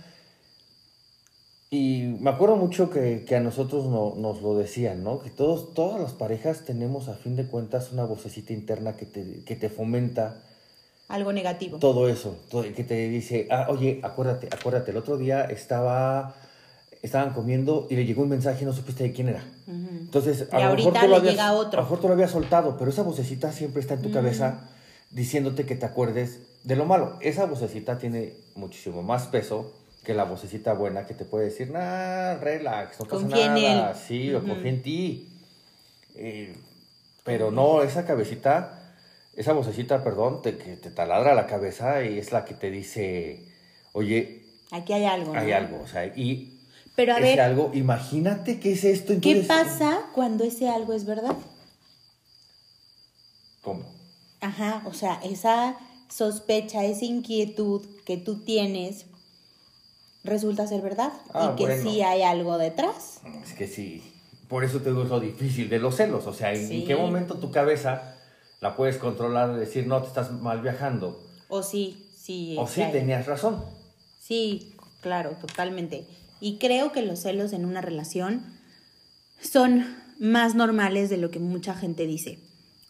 [1.70, 5.20] Y me acuerdo mucho que, que a nosotros no- nos lo decían, ¿no?
[5.20, 9.42] Que todos, todas las parejas tenemos a fin de cuentas una vocecita interna que te,
[9.44, 10.42] que te fomenta
[11.08, 11.78] Algo negativo.
[11.78, 16.34] todo eso, todo- que te dice, ah, oye, acuérdate, acuérdate, el otro día estaba,
[17.00, 19.42] estaban comiendo y le llegó un mensaje y no supiste de quién era.
[19.66, 21.80] Entonces, Y ahorita tú lo le habías- llega otro.
[21.80, 24.68] A lo mejor tú lo habías soltado, pero esa vocecita siempre está en tu cabeza
[25.10, 27.18] diciéndote que te acuerdes de lo malo.
[27.20, 29.72] Esa vocecita tiene muchísimo más peso
[30.04, 33.90] que la vocecita buena que te puede decir, nah, relax, no pasa Confía en nada,
[33.92, 33.96] él".
[33.96, 35.28] sí, o confía en ti.
[36.16, 36.56] Eh,
[37.24, 38.94] pero no, esa cabecita,
[39.36, 43.46] esa vocecita, perdón, te, que te taladra la cabeza y es la que te dice,
[43.92, 45.34] oye, Aquí hay algo.
[45.34, 45.56] hay ¿no?
[45.56, 46.58] algo, o sea, y
[46.96, 49.14] Pero a ese ver, algo, imagínate qué es esto.
[49.20, 49.46] ¿qué entonces,
[49.78, 51.36] pasa cuando ese algo es verdad?
[53.62, 53.84] ¿Cómo?
[54.40, 55.76] Ajá, o sea, esa
[56.12, 59.06] sospecha, esa inquietud que tú tienes
[60.24, 61.82] resulta ser verdad Ah, y que bueno.
[61.90, 63.20] sí hay algo detrás.
[63.44, 64.02] Es que sí,
[64.48, 66.26] por eso te digo es lo difícil de los celos.
[66.26, 66.84] O sea, ¿en, Sí.
[66.86, 68.16] qué momento tu cabeza
[68.60, 71.20] la puedes controlar y decir, no, te estás mal viajando?
[71.48, 72.56] O sí, sí.
[72.58, 73.64] O sí, tenías razón.
[74.20, 76.06] Sí, claro, totalmente.
[76.40, 78.44] Y creo que los celos en una relación
[79.40, 82.38] son más normales de lo que mucha gente dice.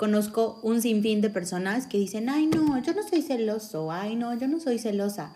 [0.03, 4.37] Conozco un sinfín de personas que dicen, ay no, yo no soy celoso, ay no,
[4.37, 5.33] yo no soy celosa.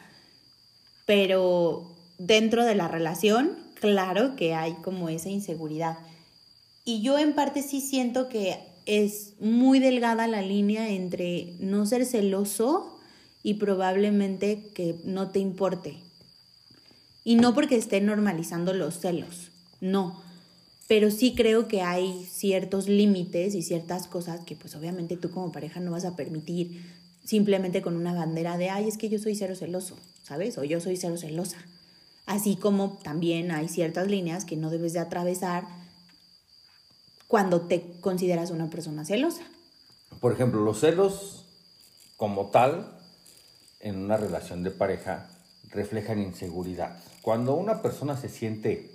[1.04, 5.98] Pero dentro de la relación, claro que hay como esa inseguridad.
[6.84, 12.04] Y yo en parte sí siento que es muy delgada la línea entre no ser
[12.04, 12.98] celoso
[13.44, 15.98] y probablemente que no te importe.
[17.22, 20.25] Y no porque esté normalizando los celos, no.
[20.88, 25.52] Pero sí creo que hay ciertos límites y ciertas cosas que pues obviamente tú como
[25.52, 26.80] pareja no vas a permitir
[27.24, 30.56] simplemente con una bandera de, ay, es que yo soy cero celoso, ¿sabes?
[30.58, 31.58] O yo soy cero celosa.
[32.24, 35.64] Así como también hay ciertas líneas que no debes de atravesar
[37.26, 39.42] cuando te consideras una persona celosa.
[40.20, 41.46] Por ejemplo, los celos
[42.16, 42.96] como tal
[43.80, 45.28] en una relación de pareja
[45.70, 47.02] reflejan inseguridad.
[47.22, 48.90] Cuando una persona se siente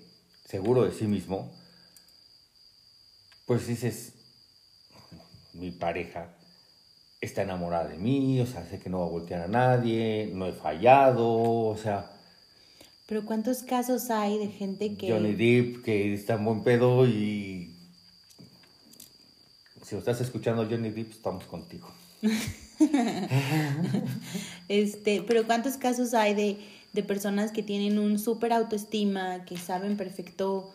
[0.45, 1.51] seguro de sí mismo,
[3.51, 4.13] pues dices,
[5.51, 6.29] mi pareja
[7.19, 10.47] está enamorada de mí, o sea, sé que no va a voltear a nadie, no
[10.47, 12.09] he fallado, o sea,
[13.07, 15.11] Pero ¿cuántos casos hay de gente que...
[15.11, 17.75] Johnny Depp que está en buen pedo y
[19.83, 21.91] si lo estás escuchando Johnny Depp, estamos contigo.
[24.69, 26.57] Este, pero ¿cuántos casos hay de,
[26.93, 30.71] de personas que tienen un súper autoestima, que saben perfecto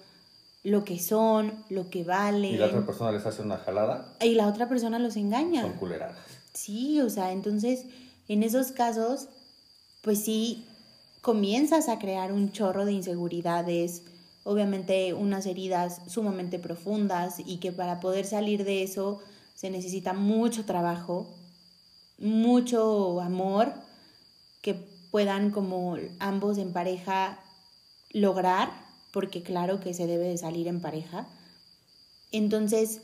[0.67, 4.35] lo que son, lo que valen, Y la otra persona les hace una jalada, y
[4.35, 5.63] la otra persona los engaña?
[5.63, 6.19] son culeradas.
[6.55, 7.85] Sí, o sea, entonces
[8.27, 9.29] en esos casos,
[10.03, 10.67] pues sí,
[11.21, 14.03] comienzas a crear un chorro de inseguridades,
[14.43, 19.21] obviamente unas heridas sumamente profundas y que para poder salir de eso
[19.55, 21.33] se necesita mucho trabajo,
[22.19, 23.73] mucho amor
[24.63, 24.75] que
[25.13, 27.39] puedan como ambos en pareja
[28.11, 28.86] lograr,
[29.17, 31.27] porque claro que se debe de salir en pareja.
[32.33, 33.01] Entonces,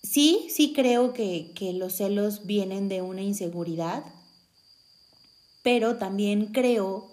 [0.00, 4.04] sí, sí creo que, que los celos vienen de una inseguridad,
[5.64, 7.10] pero también creo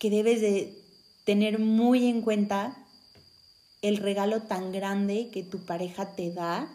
[0.00, 0.76] que debes de
[1.22, 2.76] tener muy en cuenta
[3.80, 6.68] el regalo tan grande que tu pareja te da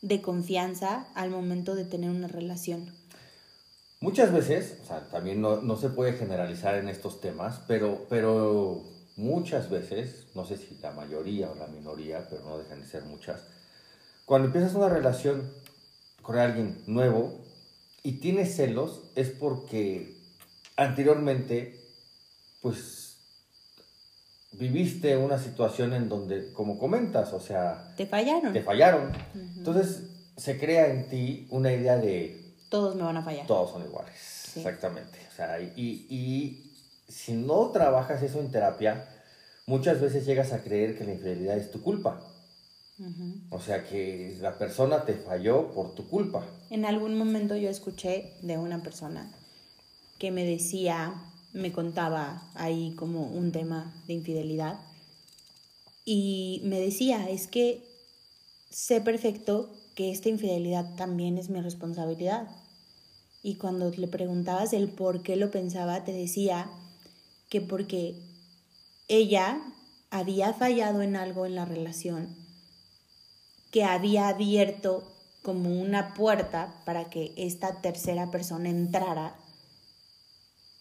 [0.00, 2.90] de confianza al momento de tener una relación.
[4.00, 8.95] Muchas veces, o sea, también no, no se puede generalizar en estos temas, pero, pero
[9.16, 13.04] muchas veces, no sé si la mayoría o la minoría, pero no dejan de ser
[13.04, 13.40] muchas,
[14.24, 15.50] cuando empiezas una relación
[16.22, 17.40] con alguien nuevo
[18.02, 20.16] y tienes celos, es porque
[20.76, 21.80] anteriormente,
[22.60, 23.16] pues,
[24.52, 28.52] viviste una situación en donde, como comentas, o sea, ¿Te fallaron?
[28.52, 29.12] te fallaron.
[29.56, 30.02] Entonces,
[30.36, 33.46] se crea en ti una idea de Todos me van a fallar.
[33.46, 34.14] todos son iguales.
[34.52, 34.60] Sí.
[34.60, 35.18] Exactamente.
[35.32, 36.65] O sea, y, y
[37.08, 39.08] si no trabajas eso en terapia,
[39.66, 42.20] muchas veces llegas a creer que la infidelidad es tu culpa.
[43.50, 46.42] O sea, que la persona te falló por tu culpa.
[46.70, 49.30] En algún momento yo escuché de una persona
[50.18, 51.12] que me decía,
[51.52, 54.78] me contaba ahí como un tema de infidelidad
[56.06, 57.84] y me decía, es que
[58.70, 62.48] sé perfecto que esta infidelidad también es mi responsabilidad.
[63.42, 66.70] Y cuando le preguntabas el por qué lo pensaba, te decía
[67.48, 68.14] que porque
[69.08, 69.60] ella
[70.10, 72.34] había fallado en algo en la relación
[73.70, 75.04] que había abierto
[75.42, 79.36] como una puerta para que esta tercera persona entrara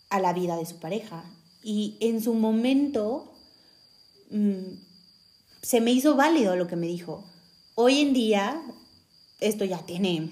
[0.10, 1.24] a la vida de su pareja.
[1.62, 3.34] Y en su momento
[4.32, 4.78] mm,
[5.62, 7.24] se me hizo válido lo que me dijo.
[7.76, 8.62] Hoy en día,
[9.42, 10.32] esto ya tiene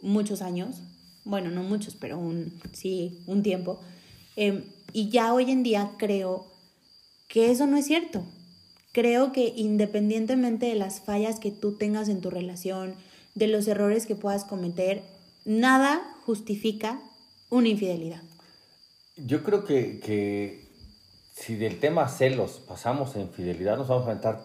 [0.00, 0.76] muchos años,
[1.24, 3.80] bueno, no muchos, pero un, sí, un tiempo,
[4.40, 6.46] eh, y ya hoy en día creo
[7.28, 8.24] que eso no es cierto.
[8.92, 12.94] Creo que independientemente de las fallas que tú tengas en tu relación,
[13.34, 15.02] de los errores que puedas cometer,
[15.44, 16.98] nada justifica
[17.50, 18.22] una infidelidad.
[19.16, 20.64] Yo creo que, que
[21.34, 24.42] si del tema celos pasamos a infidelidad, nos vamos a aventar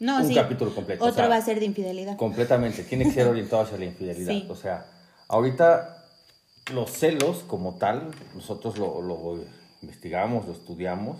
[0.00, 0.34] No, un sí.
[0.34, 1.04] capítulo completo.
[1.04, 2.16] Otro o sea, va a ser de infidelidad.
[2.16, 4.32] Completamente, tiene que ser orientado hacia la infidelidad.
[4.32, 4.46] Sí.
[4.50, 4.84] O sea,
[5.28, 5.97] ahorita
[6.72, 9.38] los celos como tal, nosotros lo, lo
[9.82, 11.18] investigamos, lo estudiamos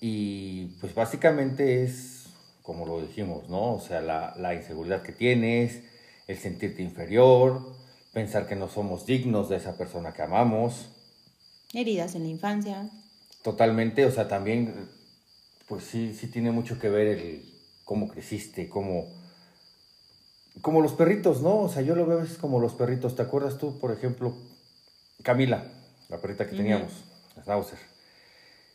[0.00, 2.26] y pues básicamente es,
[2.62, 3.74] como lo dijimos, ¿no?
[3.74, 5.82] O sea, la, la inseguridad que tienes,
[6.26, 7.74] el sentirte inferior,
[8.12, 10.88] pensar que no somos dignos de esa persona que amamos,
[11.72, 12.88] Heridas en la infancia.
[13.42, 14.88] totalmente, o sea, también,
[15.66, 19.06] pues sí, sí tiene mucho que ver el, cómo creciste, cómo...
[20.60, 21.62] Como los perritos, ¿no?
[21.62, 23.16] O sea, yo lo veo a veces como los perritos.
[23.16, 24.36] ¿Te acuerdas tú, por ejemplo,
[25.24, 25.64] Camila,
[26.08, 26.92] la perrita que teníamos,
[27.34, 27.78] la Schnauzer?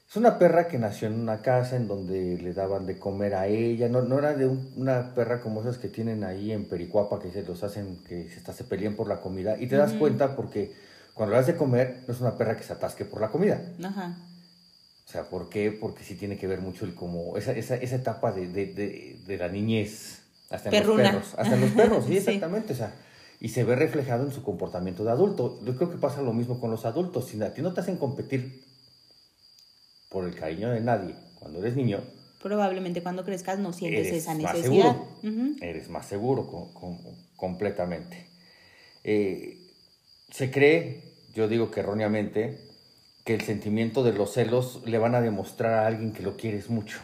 [0.09, 3.45] Es una perra que nació en una casa en donde le daban de comer a
[3.45, 3.87] ella.
[3.89, 7.43] No, no era de una perra como esas que tienen ahí en Pericuapa, que se
[7.43, 9.55] los hacen, que hasta se pelean por la comida.
[9.59, 10.73] Y te das cuenta porque
[11.13, 13.61] cuando le das de comer, no es una perra que se atasque por la comida.
[13.83, 14.17] Ajá.
[15.05, 15.71] O sea, ¿por qué?
[15.71, 19.37] Porque sí tiene que ver mucho el como esa, esa, esa etapa de, de, de,
[19.37, 20.23] la niñez.
[20.49, 21.33] Hasta en los perros.
[21.37, 22.73] Hasta en los perros, sí, exactamente.
[22.73, 22.93] O sea,
[23.39, 25.59] y se ve reflejado en su comportamiento de adulto.
[25.63, 27.27] Yo creo que pasa lo mismo con los adultos.
[27.27, 28.63] Si a ti no te hacen competir
[30.09, 32.01] por el cariño de nadie cuando eres niño,
[32.41, 34.97] probablemente cuando crezcas no sientes esa necesidad.
[35.61, 36.71] Eres más seguro
[37.35, 38.27] completamente.
[39.03, 39.57] Eh,
[40.29, 42.59] se cree, yo digo que erróneamente,
[43.23, 46.69] que el sentimiento de los celos le van a demostrar a alguien que lo quieres
[46.69, 46.99] mucho.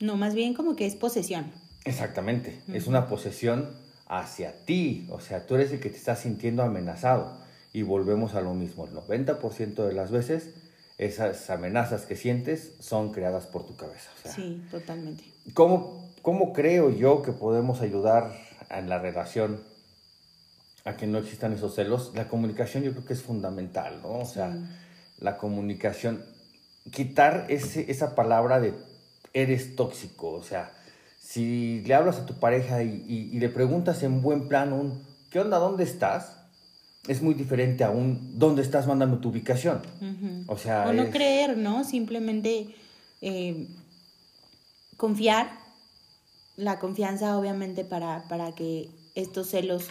[0.00, 1.52] No, más bien como que es posesión.
[1.84, 6.62] Exactamente, es una posesión hacia ti, o sea, tú eres el que te estás sintiendo
[6.62, 7.44] amenazado.
[7.72, 10.54] Y volvemos a lo mismo, el 90% de las veces
[10.98, 14.10] esas amenazas que sientes son creadas por tu cabeza.
[14.24, 15.24] sí, totalmente.
[15.52, 18.32] ¿cómo, ¿Cómo creo yo que podemos ayudar
[18.70, 19.62] en la relación
[20.84, 22.12] a que no existan esos celos?
[22.14, 24.20] La comunicación yo creo que es fundamental, ¿no?
[24.20, 24.56] O sea,
[25.18, 26.24] la comunicación,
[26.90, 28.72] quitar ese, esa palabra de
[29.34, 30.72] eres tóxico, o sea,
[31.26, 35.40] si le hablas a tu pareja y, y le preguntas en buen plan un, ¿qué
[35.40, 35.58] onda?
[35.58, 36.36] ¿Dónde estás?
[37.08, 39.82] es muy diferente a un dónde estás mandando tu ubicación.
[40.46, 40.86] O sea.
[40.88, 41.84] O no creer, ¿no?
[41.84, 42.74] Simplemente
[43.20, 43.68] eh,
[44.96, 45.64] confiar.
[46.56, 49.88] La confianza, obviamente, para, para que estos celos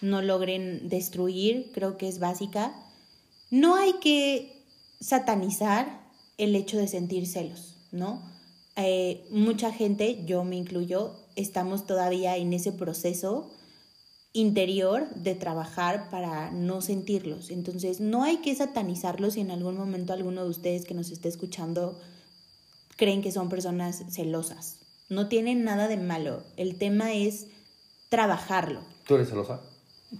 [0.00, 2.72] no logren destruir, creo que es básica.
[3.50, 4.64] No hay que
[5.00, 6.00] satanizar
[6.38, 8.22] el hecho de sentir celos, ¿no?
[8.80, 13.50] Eh, mucha gente, yo me incluyo, estamos todavía en ese proceso
[14.32, 17.50] interior de trabajar para no sentirlos.
[17.50, 21.28] Entonces, no hay que satanizarlos si en algún momento alguno de ustedes que nos esté
[21.28, 21.98] escuchando
[22.96, 24.76] creen que son personas celosas.
[25.08, 26.44] No tienen nada de malo.
[26.56, 27.48] El tema es
[28.10, 28.82] trabajarlo.
[29.08, 29.60] ¿Tú eres celosa?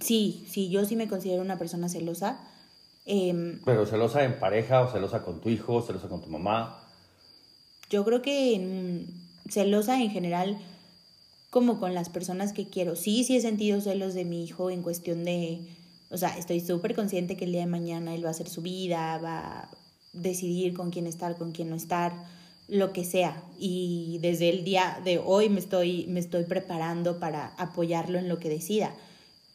[0.01, 2.45] Sí, sí, yo sí me considero una persona celosa.
[3.05, 6.78] Em, ¿Pero celosa en pareja o celosa con tu hijo, celosa con tu mamá?
[7.89, 9.05] Yo creo que
[9.49, 10.57] celosa en general
[11.49, 12.95] como con las personas que quiero.
[12.95, 15.59] Sí, sí he sentido celos de mi hijo en cuestión de,
[16.09, 18.61] o sea, estoy súper consciente que el día de mañana él va a hacer su
[18.61, 19.69] vida, va a
[20.13, 22.13] decidir con quién estar, con quién no estar,
[22.67, 23.43] lo que sea.
[23.57, 28.37] Y desde el día de hoy me estoy, me estoy preparando para apoyarlo en lo
[28.39, 28.93] que decida.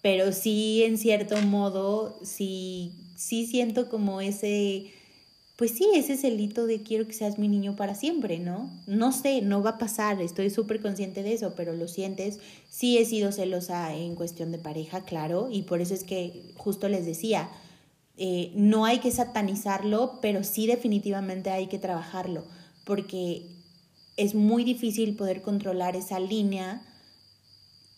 [0.03, 4.93] Pero sí, en cierto modo, sí, sí siento como ese
[5.57, 8.71] pues sí, ese es el hito de quiero que seas mi niño para siempre, ¿no?
[8.87, 12.41] No sé, no va a pasar, estoy súper consciente de eso, pero lo sientes.
[12.69, 16.89] Sí he sido celosa en cuestión de pareja, claro, y por eso es que justo
[16.89, 17.49] les decía,
[18.17, 22.45] eh, no hay que satanizarlo, pero sí definitivamente hay que trabajarlo,
[22.85, 23.47] porque
[24.17, 26.83] es muy difícil poder controlar esa línea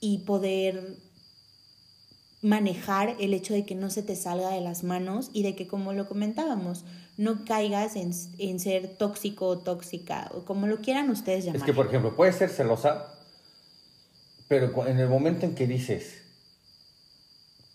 [0.01, 0.99] y poder
[2.43, 5.67] manejar el hecho de que no se te salga de las manos y de que,
[5.67, 6.85] como lo comentábamos,
[7.17, 11.61] no caigas en, en ser tóxico o tóxica, o como lo quieran ustedes llamar.
[11.61, 13.15] Es que, por ejemplo, puedes ser celosa,
[14.49, 16.23] pero en el momento en que dices,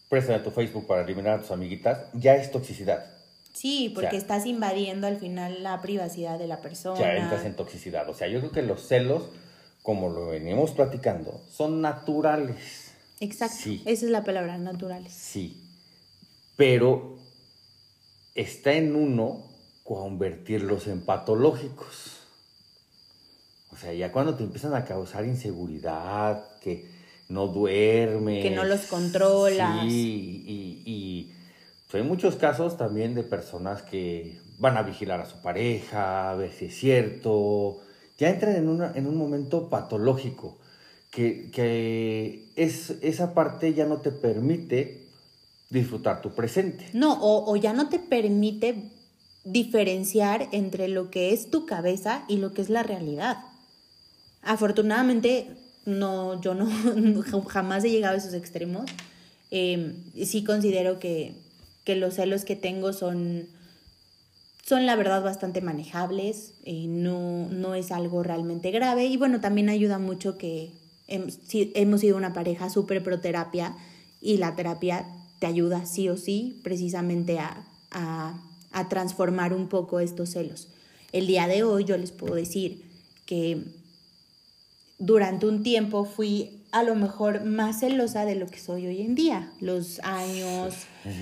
[0.09, 3.05] préstame tu Facebook para eliminar a tus amiguitas, ya es toxicidad.
[3.53, 6.99] Sí, porque estás invadiendo al final la privacidad de la persona.
[6.99, 8.07] Ya entras en toxicidad.
[8.09, 9.23] O sea, yo creo que los celos,
[9.81, 12.90] como lo venimos platicando, son naturales.
[13.21, 13.69] Exacto.
[13.85, 15.13] Esa es la palabra, naturales.
[15.13, 15.63] Sí.
[16.57, 17.17] Pero
[18.35, 19.45] está en uno
[19.83, 22.17] convertirlos en patológicos.
[23.71, 26.89] O sea, ya cuando te empiezan a causar inseguridad, que
[27.29, 28.43] no duermes.
[28.43, 29.85] Que no los controlas.
[29.87, 30.43] Sí,
[30.85, 31.33] y,
[31.89, 36.35] pues, hay muchos casos también de personas que van a vigilar a su pareja, a
[36.35, 37.81] ver si es cierto.
[38.17, 40.57] Ya entran en, en un momento patológico,
[41.11, 45.01] que, que es, esa parte ya no te permite
[45.69, 46.89] disfrutar tu presente.
[46.93, 48.89] No, o, ya no te permite
[49.43, 53.37] diferenciar entre lo que es tu cabeza y lo que es la realidad.
[54.41, 55.47] Afortunadamente,
[55.85, 56.67] no, yo no
[57.47, 58.89] jamás he llegado a esos extremos.
[59.49, 59.95] Em,
[60.25, 61.35] sí considero que,
[61.87, 63.49] los celos que tengo son,
[64.65, 69.67] son la verdad bastante manejables, eh, no, no es algo realmente grave y bueno, también
[69.67, 70.71] ayuda mucho que
[71.11, 73.75] hemos sido una pareja súper pro terapia
[74.21, 75.05] y la terapia
[75.39, 77.67] te ayuda sí o sí precisamente a,
[78.89, 80.69] transformar un poco estos celos.
[81.11, 82.89] El día de hoy yo les puedo decir
[83.25, 83.63] que
[84.97, 89.13] durante un tiempo fui a lo mejor más celosa de lo que soy hoy en
[89.15, 89.51] día.
[89.59, 90.73] Los años,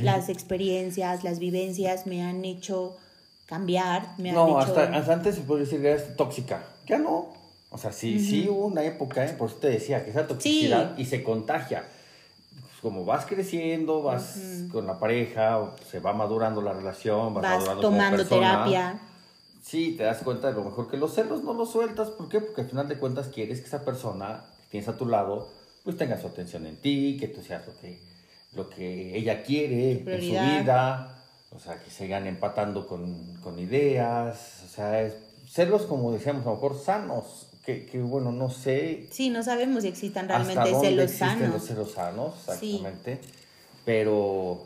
[0.04, 2.98] las experiencias, las vivencias me han hecho
[3.48, 4.60] cambiar, me han No, hecho...
[4.60, 6.64] hasta, hasta antes se puede decir que eres tóxica.
[6.88, 7.39] Ya no.
[7.72, 9.34] O sea, sí, sí hubo una época, ¿eh?
[9.38, 11.84] por eso te decía, que esa toxicidad y se contagia.
[12.60, 17.52] Pues como vas creciendo, vas con la pareja, se va madurando la relación, vas, Vas
[17.52, 18.52] madurando como tomando persona.
[18.64, 19.00] terapia.
[19.62, 22.10] Sí, te das cuenta de lo mejor que los celos no los sueltas.
[22.10, 22.40] ¿Por qué?
[22.42, 25.50] Porque al final de cuentas quieres que esa persona que tienes a tu lado,
[25.84, 28.00] pues tenga su atención en ti, que tú seas lo que,
[28.54, 31.24] lo que ella quiere en su vida.
[31.52, 34.64] O sea, que sigan empatando con, con ideas.
[34.66, 35.16] O sea, es-
[35.48, 37.48] celos, como decíamos, a lo mejor sanos.
[37.70, 41.30] Que, que bueno, no sé Sí, no sabemos si existan hasta realmente dónde celos existen
[41.40, 41.54] sanos.
[41.54, 42.76] los celos sanos, Sí.
[42.78, 43.20] exactamente.
[43.86, 44.64] Pero,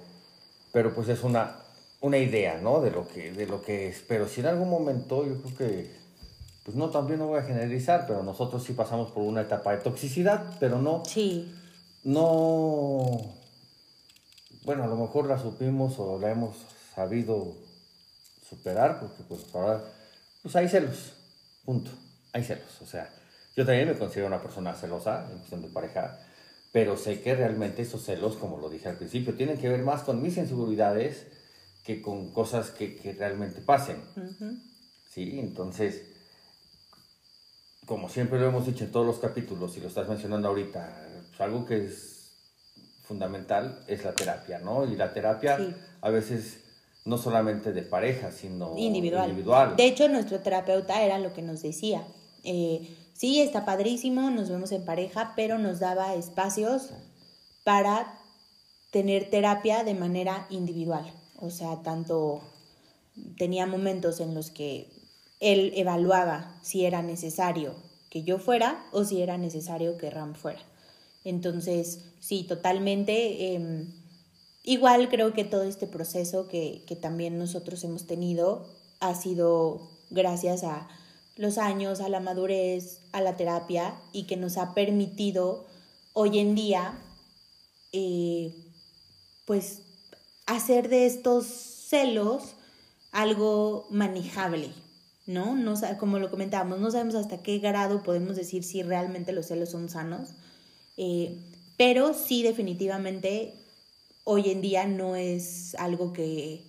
[0.72, 1.58] pero pues es una,
[2.00, 2.80] una idea, ¿no?
[2.80, 4.02] De lo, que, de lo que es.
[4.08, 5.92] Pero si en algún momento, yo creo que,
[6.64, 9.80] pues no, también no voy a generalizar, pero nosotros sí pasamos por una etapa de
[9.80, 11.54] toxicidad, pero no, Sí,
[12.06, 13.06] no,
[14.64, 16.56] bueno, a lo mejor la supimos o la hemos
[16.96, 17.54] sabido
[18.50, 19.84] superar, porque pues ahora,
[20.42, 21.14] pues hay celos,
[21.66, 21.92] punto,
[22.34, 23.10] hay celos, o sea,
[23.56, 26.20] yo también me considero una persona celosa en cuestión de pareja,
[26.72, 30.02] pero sé que realmente esos celos, como lo dije al principio, tienen que ver más
[30.02, 31.28] con mis inseguridades
[31.84, 34.58] que con cosas que, que realmente pasen, ujú,
[35.10, 35.40] ¿sí?
[35.40, 36.02] Entonces,
[37.86, 40.90] como siempre lo hemos dicho en todos los capítulos, y lo estás mencionando ahorita,
[41.30, 42.32] pues algo que es
[43.04, 44.86] fundamental es la terapia, ¿no?
[44.86, 45.76] Y la terapia Sí.
[46.02, 46.62] a veces
[47.06, 49.30] no solamente de pareja, sino individual.
[49.30, 49.76] individual.
[49.76, 52.04] De hecho, nuestro terapeuta era lo que nos decía.
[52.44, 56.90] Eh, sí, está padrísimo, nos vemos en pareja, pero nos daba espacios
[57.64, 58.20] para
[58.92, 61.12] tener terapia de manera individual.
[61.38, 62.42] O sea, tanto
[63.38, 64.90] tenía momentos en los que
[65.40, 67.76] él evaluaba si era necesario
[68.10, 70.62] que yo fuera o si era necesario que Ram fuera.
[71.24, 73.56] Entonces, sí, totalmente.
[73.56, 73.92] em,
[74.64, 78.68] igual creo que todo este proceso que, que también nosotros hemos tenido
[79.00, 80.88] ha sido gracias a
[81.36, 85.66] los años, a la madurez, a la terapia y que nos ha permitido
[86.14, 86.94] hoy en día,
[87.92, 88.54] eh,
[89.46, 89.82] pues,
[90.46, 92.56] hacer de estos celos
[93.12, 94.70] algo manejable,
[95.26, 95.56] ¿no?
[95.56, 99.70] no como lo comentábamos, no sabemos hasta qué grado podemos decir si realmente los celos
[99.70, 100.30] son sanos,
[100.98, 101.38] eh,
[101.78, 103.54] pero sí definitivamente
[104.24, 106.64] hoy en día no es algo que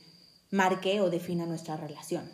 [0.50, 2.28] marque o defina nuestra relación.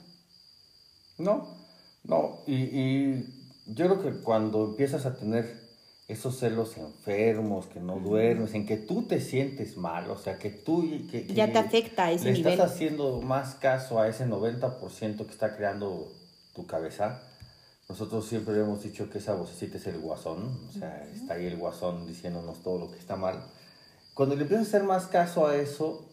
[1.19, 1.60] No,
[2.05, 3.25] no, y, y
[3.67, 5.69] yo creo que cuando empiezas a tener
[6.09, 10.51] esos celos enfermos, que no duermes, en que tú te sientes mal, o sea, que
[10.51, 10.83] tú...
[11.09, 12.53] Que, que Ya te afecta a ese le nivel.
[12.55, 16.13] estás haciendo más caso a ese 90% que está creando
[16.53, 17.23] tu cabeza.
[17.89, 21.57] Nosotros siempre hemos dicho que esa vocecita es el guasón, o sea, está ahí el
[21.57, 23.45] guasón diciéndonos todo lo que está mal.
[24.15, 26.09] Cuando le empiezas a hacer más caso a eso,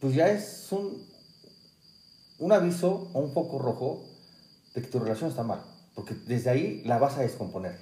[0.00, 1.06] pues ya es un,
[2.38, 4.04] un aviso o un foco rojo
[4.74, 5.62] de que tu relación está mal,
[5.94, 7.78] porque desde ahí la vas a descomponer.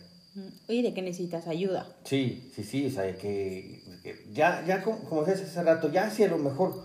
[0.68, 1.86] Oye, ¿de qué necesitas ayuda?
[2.04, 6.10] Sí, sí, sí, o sea, que, que ya, ya como, como decías hace rato, ya
[6.10, 6.84] si a lo mejor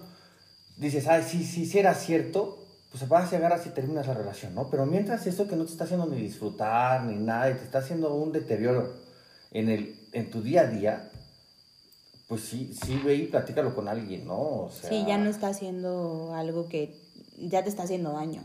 [0.78, 4.56] dices, ay, sí, sí, sí era cierto, pues vas a llegar así terminas la relación,
[4.56, 4.70] ¿no?
[4.70, 7.80] Pero mientras eso que no te está haciendo ni disfrutar ni nada, y te está
[7.80, 8.94] haciendo un deterioro
[9.52, 11.12] en, el, en tu día a día,
[12.28, 14.40] pues sí, sí ve y platícalo con alguien, ¿no?
[14.40, 16.96] O sea, Sí, ya no está haciendo algo que
[17.38, 18.44] ya te está haciendo daño.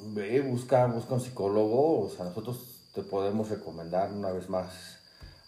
[0.00, 2.58] Ve, busca, busca un psicólogo, o sea, nosotros
[2.94, 4.98] te podemos recomendar una vez más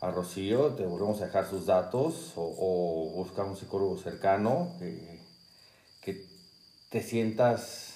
[0.00, 5.20] a Rocío, te volvemos a dejar sus datos o, o busca un psicólogo cercano que,
[6.02, 6.26] que
[6.90, 7.94] te sientas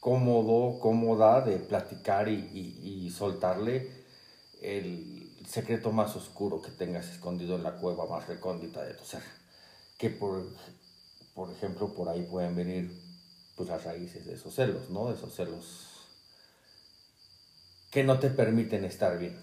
[0.00, 3.90] cómodo, cómoda de platicar y, y- y soltarle
[4.62, 9.22] el secreto más oscuro que tengas escondido en la cueva más recóndita de tu ser.
[9.98, 10.44] Que por,
[11.34, 13.07] por ejemplo, por ahí pueden venir
[13.58, 15.08] pues las raíces de esos celos, ¿no?
[15.08, 16.06] De esos celos
[17.90, 19.36] que no te permiten estar bien.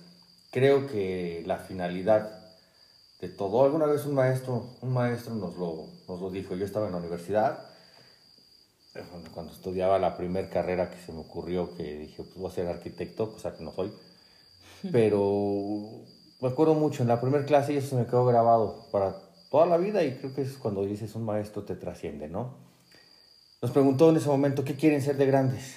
[0.52, 2.40] Creo que la finalidad
[3.20, 6.86] de todo, alguna vez un maestro, un maestro nos lo, nos lo dijo, yo estaba
[6.88, 7.66] en la universidad,
[8.94, 12.50] eh, cuando- cuando estudiaba la primera carrera que se me ocurrió, que dije, pues voy
[12.50, 13.92] a ser arquitecto, cosa que no soy,
[14.92, 16.06] pero
[16.42, 19.16] me acuerdo mucho, en la primera clase y eso se me quedó grabado para
[19.52, 22.65] toda la vida y creo que es cuando dices un maestro te trasciende, ¿no?
[23.62, 25.76] Nos preguntó en ese momento, ¿qué quieren ser de grandes?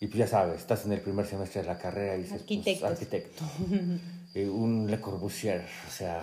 [0.00, 2.82] Y pues ya sabes, estás en el primer semestre de la carrera y dices, pues,
[2.90, 3.44] arquitecto.
[4.36, 6.20] Eh, un Le Corbusier, o sea,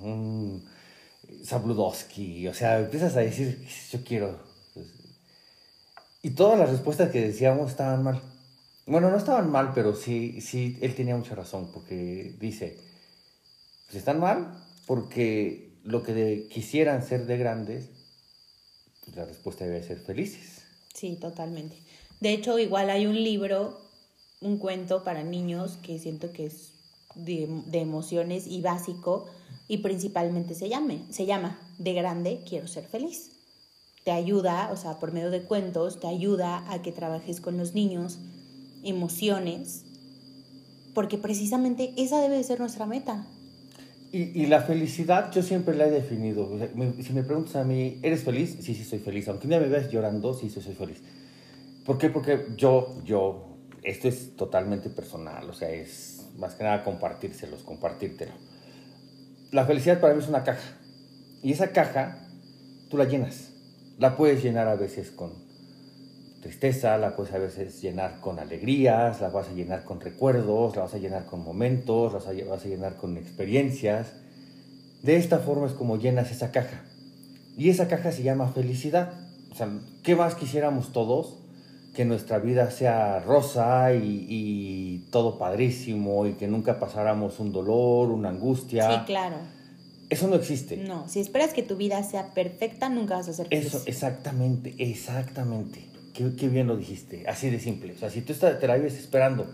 [0.00, 0.64] un
[1.44, 4.38] Zabludowski, o sea, empiezas a decir, yo quiero.
[6.22, 8.22] Y todas las respuestas que decíamos estaban mal.
[8.86, 12.78] Bueno, no estaban mal, pero sí, sí, él tenía mucha razón, porque dice,
[13.86, 14.54] pues están mal
[14.86, 17.90] porque lo que de- quisieran ser de grandes,
[19.14, 20.62] la respuesta debe ser felices.
[20.92, 21.76] Sí, totalmente.
[22.20, 23.80] De hecho, igual hay un libro,
[24.40, 26.72] un cuento para niños que siento que es
[27.14, 29.26] de, de emociones y básico
[29.68, 33.30] y principalmente se, llame, se llama De grande quiero ser feliz.
[34.04, 37.74] Te ayuda, o sea, por medio de cuentos, te ayuda a que trabajes con los
[37.74, 38.18] niños
[38.82, 39.84] emociones,
[40.92, 43.26] porque precisamente esa debe de ser nuestra meta.
[44.14, 46.48] Y, y la felicidad yo siempre la he definido.
[46.48, 48.58] O sea, me- si me preguntas a mí, ¿eres feliz?
[48.60, 49.26] Sí, sí, soy feliz.
[49.26, 51.02] Aunque un día me veas llorando, sí, sí, soy feliz.
[51.84, 52.10] ¿Por qué?
[52.10, 58.32] Porque yo, yo, esto es totalmente personal, o sea, es más que nada compartírselos, compartírtelo.
[59.50, 60.76] La felicidad para mí es una caja.
[61.42, 62.24] Y esa caja,
[62.90, 63.50] tú la llenas.
[63.98, 65.32] La puedes llenar a veces con
[66.44, 70.82] tristeza, la puedes a veces llenar con alegrías, la vas a llenar con recuerdos, la
[70.82, 74.12] vas a llenar con momentos, la vas a, llenar con experiencias.
[75.02, 76.82] De esta forma es como llenas esa caja.
[77.56, 79.14] Y esa caja se llama felicidad.
[79.52, 79.70] O sea,
[80.02, 81.38] ¿qué más quisiéramos todos?
[81.94, 88.10] Que nuestra vida sea rosa y, y todo padrísimo y que nunca pasáramos un dolor,
[88.10, 88.90] una angustia.
[88.90, 89.36] Sí, claro.
[90.10, 90.76] Eso no existe.
[90.76, 93.66] No, si esperas que tu vida sea perfecta, nunca vas a ser feliz.
[93.66, 95.93] Eso, exactamente, exactamente.
[96.14, 97.92] Qué, qué bien lo dijiste, así de simple.
[97.92, 99.46] O sea, si tú estás, te la vives esperando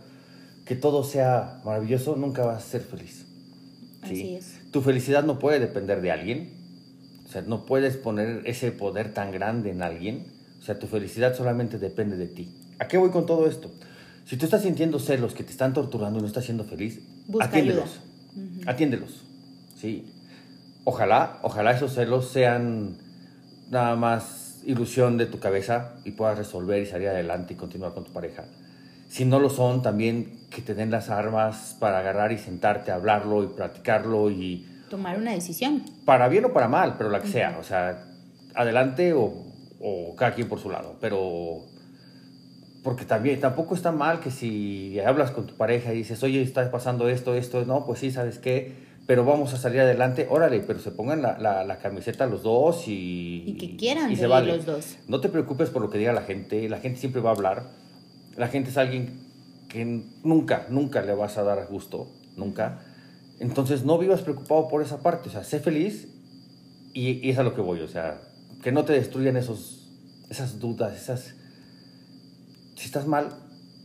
[0.65, 3.27] que todo sea maravilloso, nunca vas a ser feliz.
[4.05, 4.13] ¿sí?
[4.13, 4.61] Así es.
[4.71, 6.53] Tu felicidad no puede depender de alguien.
[7.27, 10.27] O sea, no puedes poner ese poder tan grande en alguien.
[10.61, 12.55] O sea, tu felicidad solamente depende de ti.
[12.79, 13.71] ¿A qué voy con todo esto?
[14.27, 17.47] Si tú estás sintiendo celos que te están torturando y no estás siendo feliz, Busca
[17.47, 18.01] atiéndelos.
[18.67, 19.25] Atiéndelos.
[19.77, 20.05] Sí.
[20.85, 22.97] Ojalá, ojalá esos celos sean
[23.71, 28.05] nada más ilusión de tu cabeza y puedas resolver y salir adelante y continuar con
[28.05, 28.45] tu pareja.
[29.09, 32.95] Si no lo son, también que te den las armas para agarrar y sentarte a
[32.97, 35.83] hablarlo y platicarlo y Tomar una decisión.
[36.05, 38.05] para bien o para mal, pero la que sea, o sea,
[38.55, 39.33] adelante o,
[39.81, 41.65] o cada quien por su lado, pero
[42.83, 46.71] porque también tampoco está mal que si hablas con tu pareja y dices, oye, está
[46.71, 48.75] pasando esto, esto, no, pues sí, ¿sabes qué?
[49.11, 52.87] Pero vamos a salir adelante, órale, pero se pongan la, la, la camiseta los dos
[52.87, 53.43] y...
[53.45, 54.57] Y que quieran y se vale.
[54.57, 54.99] los dos.
[55.09, 57.73] No te preocupes por lo que diga la gente, la gente siempre va a hablar,
[58.37, 59.19] la gente es alguien
[59.69, 62.07] que nunca, nunca le vas a dar gusto,
[62.37, 62.83] nunca.
[63.41, 66.07] Entonces no vivas preocupado por esa parte, o sea, sé feliz
[66.93, 68.23] y, y es a lo que voy, o sea,
[68.63, 69.91] que no te destruyan esos,
[70.29, 71.35] esas dudas, esas...
[72.77, 73.31] Si estás mal,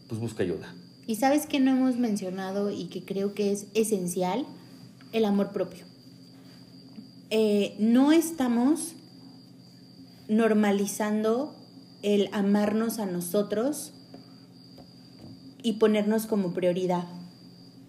[0.08, 0.72] pues busca ayuda.
[1.08, 4.46] Y sabes que no hemos mencionado y que creo que es esencial,
[5.16, 5.86] el amor propio.
[7.30, 8.94] Eh, no estamos
[10.28, 11.56] normalizando
[12.04, 13.94] el amarnos a nosotros
[15.64, 17.06] y ponernos como prioridad.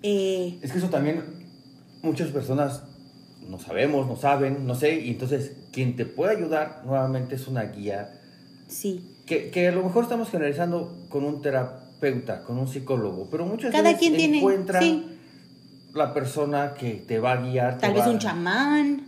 [0.02, 1.22] Eh, Es que eso también
[2.02, 2.84] muchas personas
[3.48, 7.64] no sabemos, no saben, no sé, y entonces quien te puede ayudar nuevamente es una
[7.64, 8.20] guía
[8.68, 9.04] sí.
[9.26, 13.72] que, que a lo mejor estamos generalizando con un terapeuta, con un psicólogo, pero muchas
[13.72, 15.04] Cada veces quien tiene, encuentra sí.
[15.96, 17.78] La persona que te va a guiar.
[17.78, 19.06] Tal vez va- un chamán,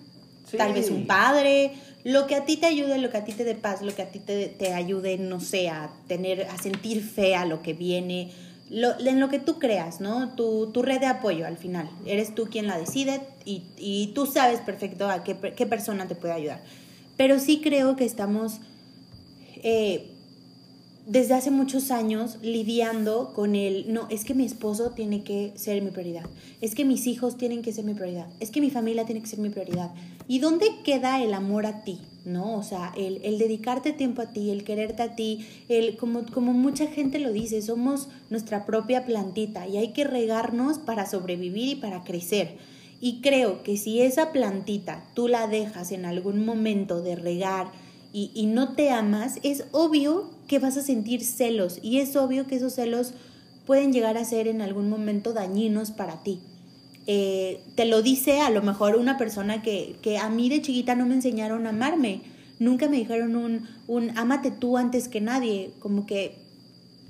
[0.51, 0.57] Sí.
[0.57, 1.73] tal vez un padre,
[2.05, 4.03] lo que a ti te ayude, lo que a ti te dé paz, lo que
[4.03, 7.75] a ti te, te ayude, no sé, a tener, a sentir fe a lo que
[7.75, 8.31] viene,
[8.71, 10.31] lo- en lo que tú creas, ¿no?
[10.31, 11.89] Tu, tu red de apoyo al final.
[12.07, 16.15] Eres tú quien la decide y, y tú sabes perfecto a qué, qué persona te
[16.15, 16.61] puede ayudar.
[17.17, 18.61] Pero sí creo que estamos
[19.63, 20.11] eh,
[21.09, 25.81] desde hace muchos años lidiando con el, no, es que mi esposo tiene que ser
[25.81, 26.27] mi prioridad,
[26.61, 29.27] es que mis hijos tienen que ser mi prioridad, es que mi familia tiene que
[29.27, 29.91] ser mi prioridad.
[30.29, 31.99] ¿Y dónde queda el amor a ti?
[32.27, 32.59] ¿No?
[32.59, 36.87] O sea, el, dedicarte tiempo a ti, el quererte a ti, el, como, como mucha
[36.87, 42.05] gente lo dice, somos nuestra propia plantita y hay que regarnos para sobrevivir y para
[42.05, 42.59] crecer.
[43.01, 47.73] Y creo que si esa plantita tú la dejas en algún momento de regar,
[48.13, 52.47] y, y no te amas, es obvio que vas a sentir celos y es obvio
[52.49, 53.13] que esos celos
[53.67, 56.41] pueden llegar a ser en algún momento dañinos para ti.
[57.07, 60.95] Eh, te lo dice a lo mejor una persona que, que a mí de chiquita
[60.95, 62.23] no me enseñaron a amarme.
[62.59, 65.71] Nunca me dijeron un, un ámate tú antes que nadie.
[65.79, 66.37] Como que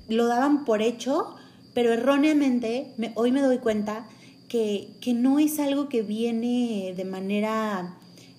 [0.07, 1.35] lo daban por hecho,
[1.73, 4.07] pero erróneamente me- hoy me doy cuenta
[4.47, 7.97] que, que no es algo que viene de manera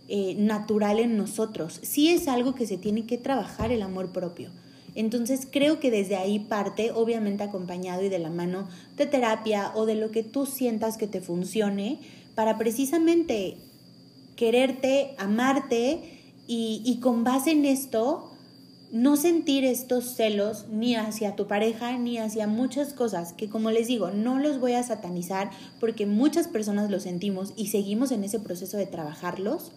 [0.08, 1.78] eh, natural en nosotros.
[1.82, 4.50] Sí es algo que se tiene que trabajar el amor propio.
[4.94, 9.86] Entonces creo que desde ahí parte, obviamente acompañado y de la mano de terapia o
[9.86, 11.98] de lo que tú sientas que te funcione,
[12.34, 13.56] para precisamente
[14.36, 16.00] quererte, amarte
[16.46, 18.30] y, y con base en esto
[18.92, 23.86] no sentir estos celos ni hacia tu pareja ni hacia muchas cosas que como les
[23.86, 28.40] digo, no los voy a satanizar porque muchas personas lo sentimos y seguimos en ese
[28.40, 29.70] proceso de trabajarlos,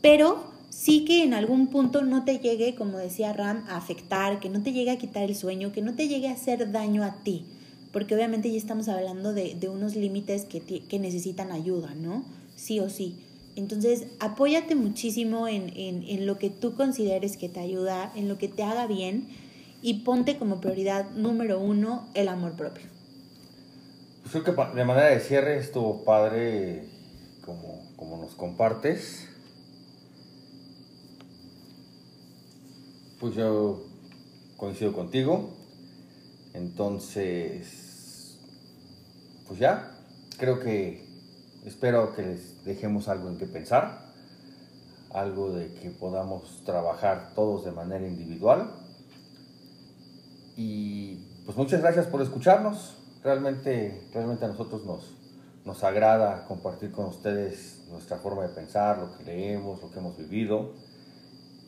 [0.00, 4.48] pero sí que en algún punto no te llegue, como decía Ram, a afectar, que
[4.48, 7.16] no te llegue a quitar el sueño, que no te llegue a hacer daño a
[7.24, 7.44] ti,
[7.92, 12.24] porque obviamente ya estamos hablando de, de unos límites que, que necesitan ayuda, ¿no?
[12.54, 13.16] Sí o sí.
[13.56, 18.62] Entonces, apóyate muchísimo en, lo que tú consideres que te ayuda, en lo que te
[18.62, 19.26] haga bien
[19.82, 22.84] y ponte como prioridad número uno el amor propio.
[24.22, 26.84] Pues creo que de manera de cierre estuvo padre
[27.44, 29.27] como, como nos compartes.
[33.20, 33.82] Pues yo
[34.56, 35.50] coincido contigo.
[36.54, 38.38] Entonces,
[39.48, 39.90] pues ya,
[40.38, 41.04] creo que
[41.64, 44.12] espero que les dejemos algo en que pensar,
[45.10, 48.70] algo de que podamos trabajar todos de manera individual.
[50.56, 52.94] Y pues muchas gracias por escucharnos.
[53.24, 55.16] Realmente, realmente a nosotros nos,
[55.64, 60.16] nos agrada compartir con ustedes nuestra forma de pensar, lo que leemos, lo que hemos
[60.16, 60.72] vivido.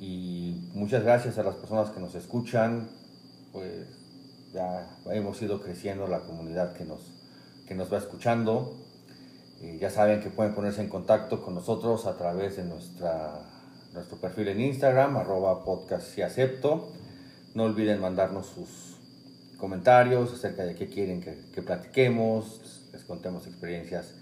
[0.01, 2.89] Y muchas gracias a las personas que nos escuchan.
[3.53, 3.87] Pues
[4.53, 7.01] ya hemos ido creciendo la comunidad que nos,
[7.69, 8.75] que nos va escuchando
[9.79, 13.43] ya saben que pueden ponerse en contacto con nosotros a través de nuestra,
[13.93, 16.93] nuestro perfil en Instagram, arroba podcast si acepto.
[17.55, 18.97] No olviden mandarnos sus
[19.59, 24.15] comentarios acerca de qué quieren que, que platiquemos, les contemos experiencias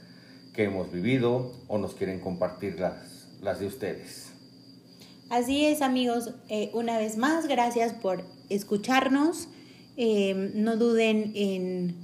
[0.52, 4.27] que hemos vivido o nos quieren compartir las, las de ustedes.
[5.30, 9.48] Así es amigos, eh, una vez más, gracias por escucharnos.
[9.98, 11.94] Eh, no duden en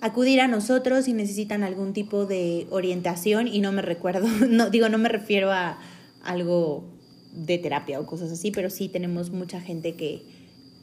[0.00, 4.88] acudir a nosotros si necesitan algún tipo de orientación y no me recuerdo, no digo,
[4.88, 5.78] no me refiero a
[6.22, 6.84] algo
[7.32, 10.22] de terapia o cosas así, pero sí tenemos mucha gente que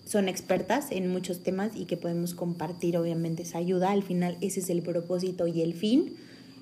[0.05, 3.91] son expertas en muchos temas y que podemos compartir obviamente esa ayuda.
[3.91, 6.15] Al final ese es el propósito y el fin.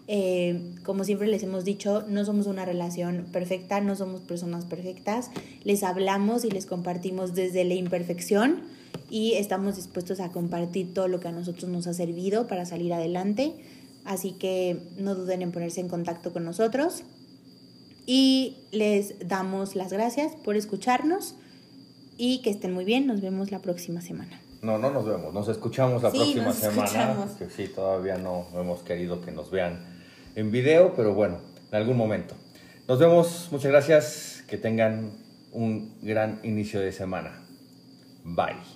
[0.08, 5.32] Eh, como siempre les hemos dicho, no somos una relación perfecta, no somos personas perfectas.
[5.64, 8.62] Les hablamos y les compartimos desde la imperfección
[9.10, 12.94] y estamos dispuestos a compartir todo lo que a nosotros nos ha servido para salir
[12.94, 13.54] adelante.
[14.04, 17.04] Así que no duden en ponerse en contacto con nosotros
[18.06, 21.36] y les damos las gracias por escucharnos
[22.18, 23.08] y que estén muy bien.
[23.08, 24.40] Nos vemos la próxima semana.
[24.62, 27.28] No, no nos vemos, nos escuchamos la próxima semana.
[27.40, 29.95] Que sí, todavía no hemos querido que nos vean
[30.36, 31.40] en video, pero bueno,
[31.72, 32.36] en algún momento.
[32.88, 35.12] Nos vemos, muchas gracias, que tengan
[35.52, 37.42] un gran inicio de semana.
[38.24, 38.75] Bye.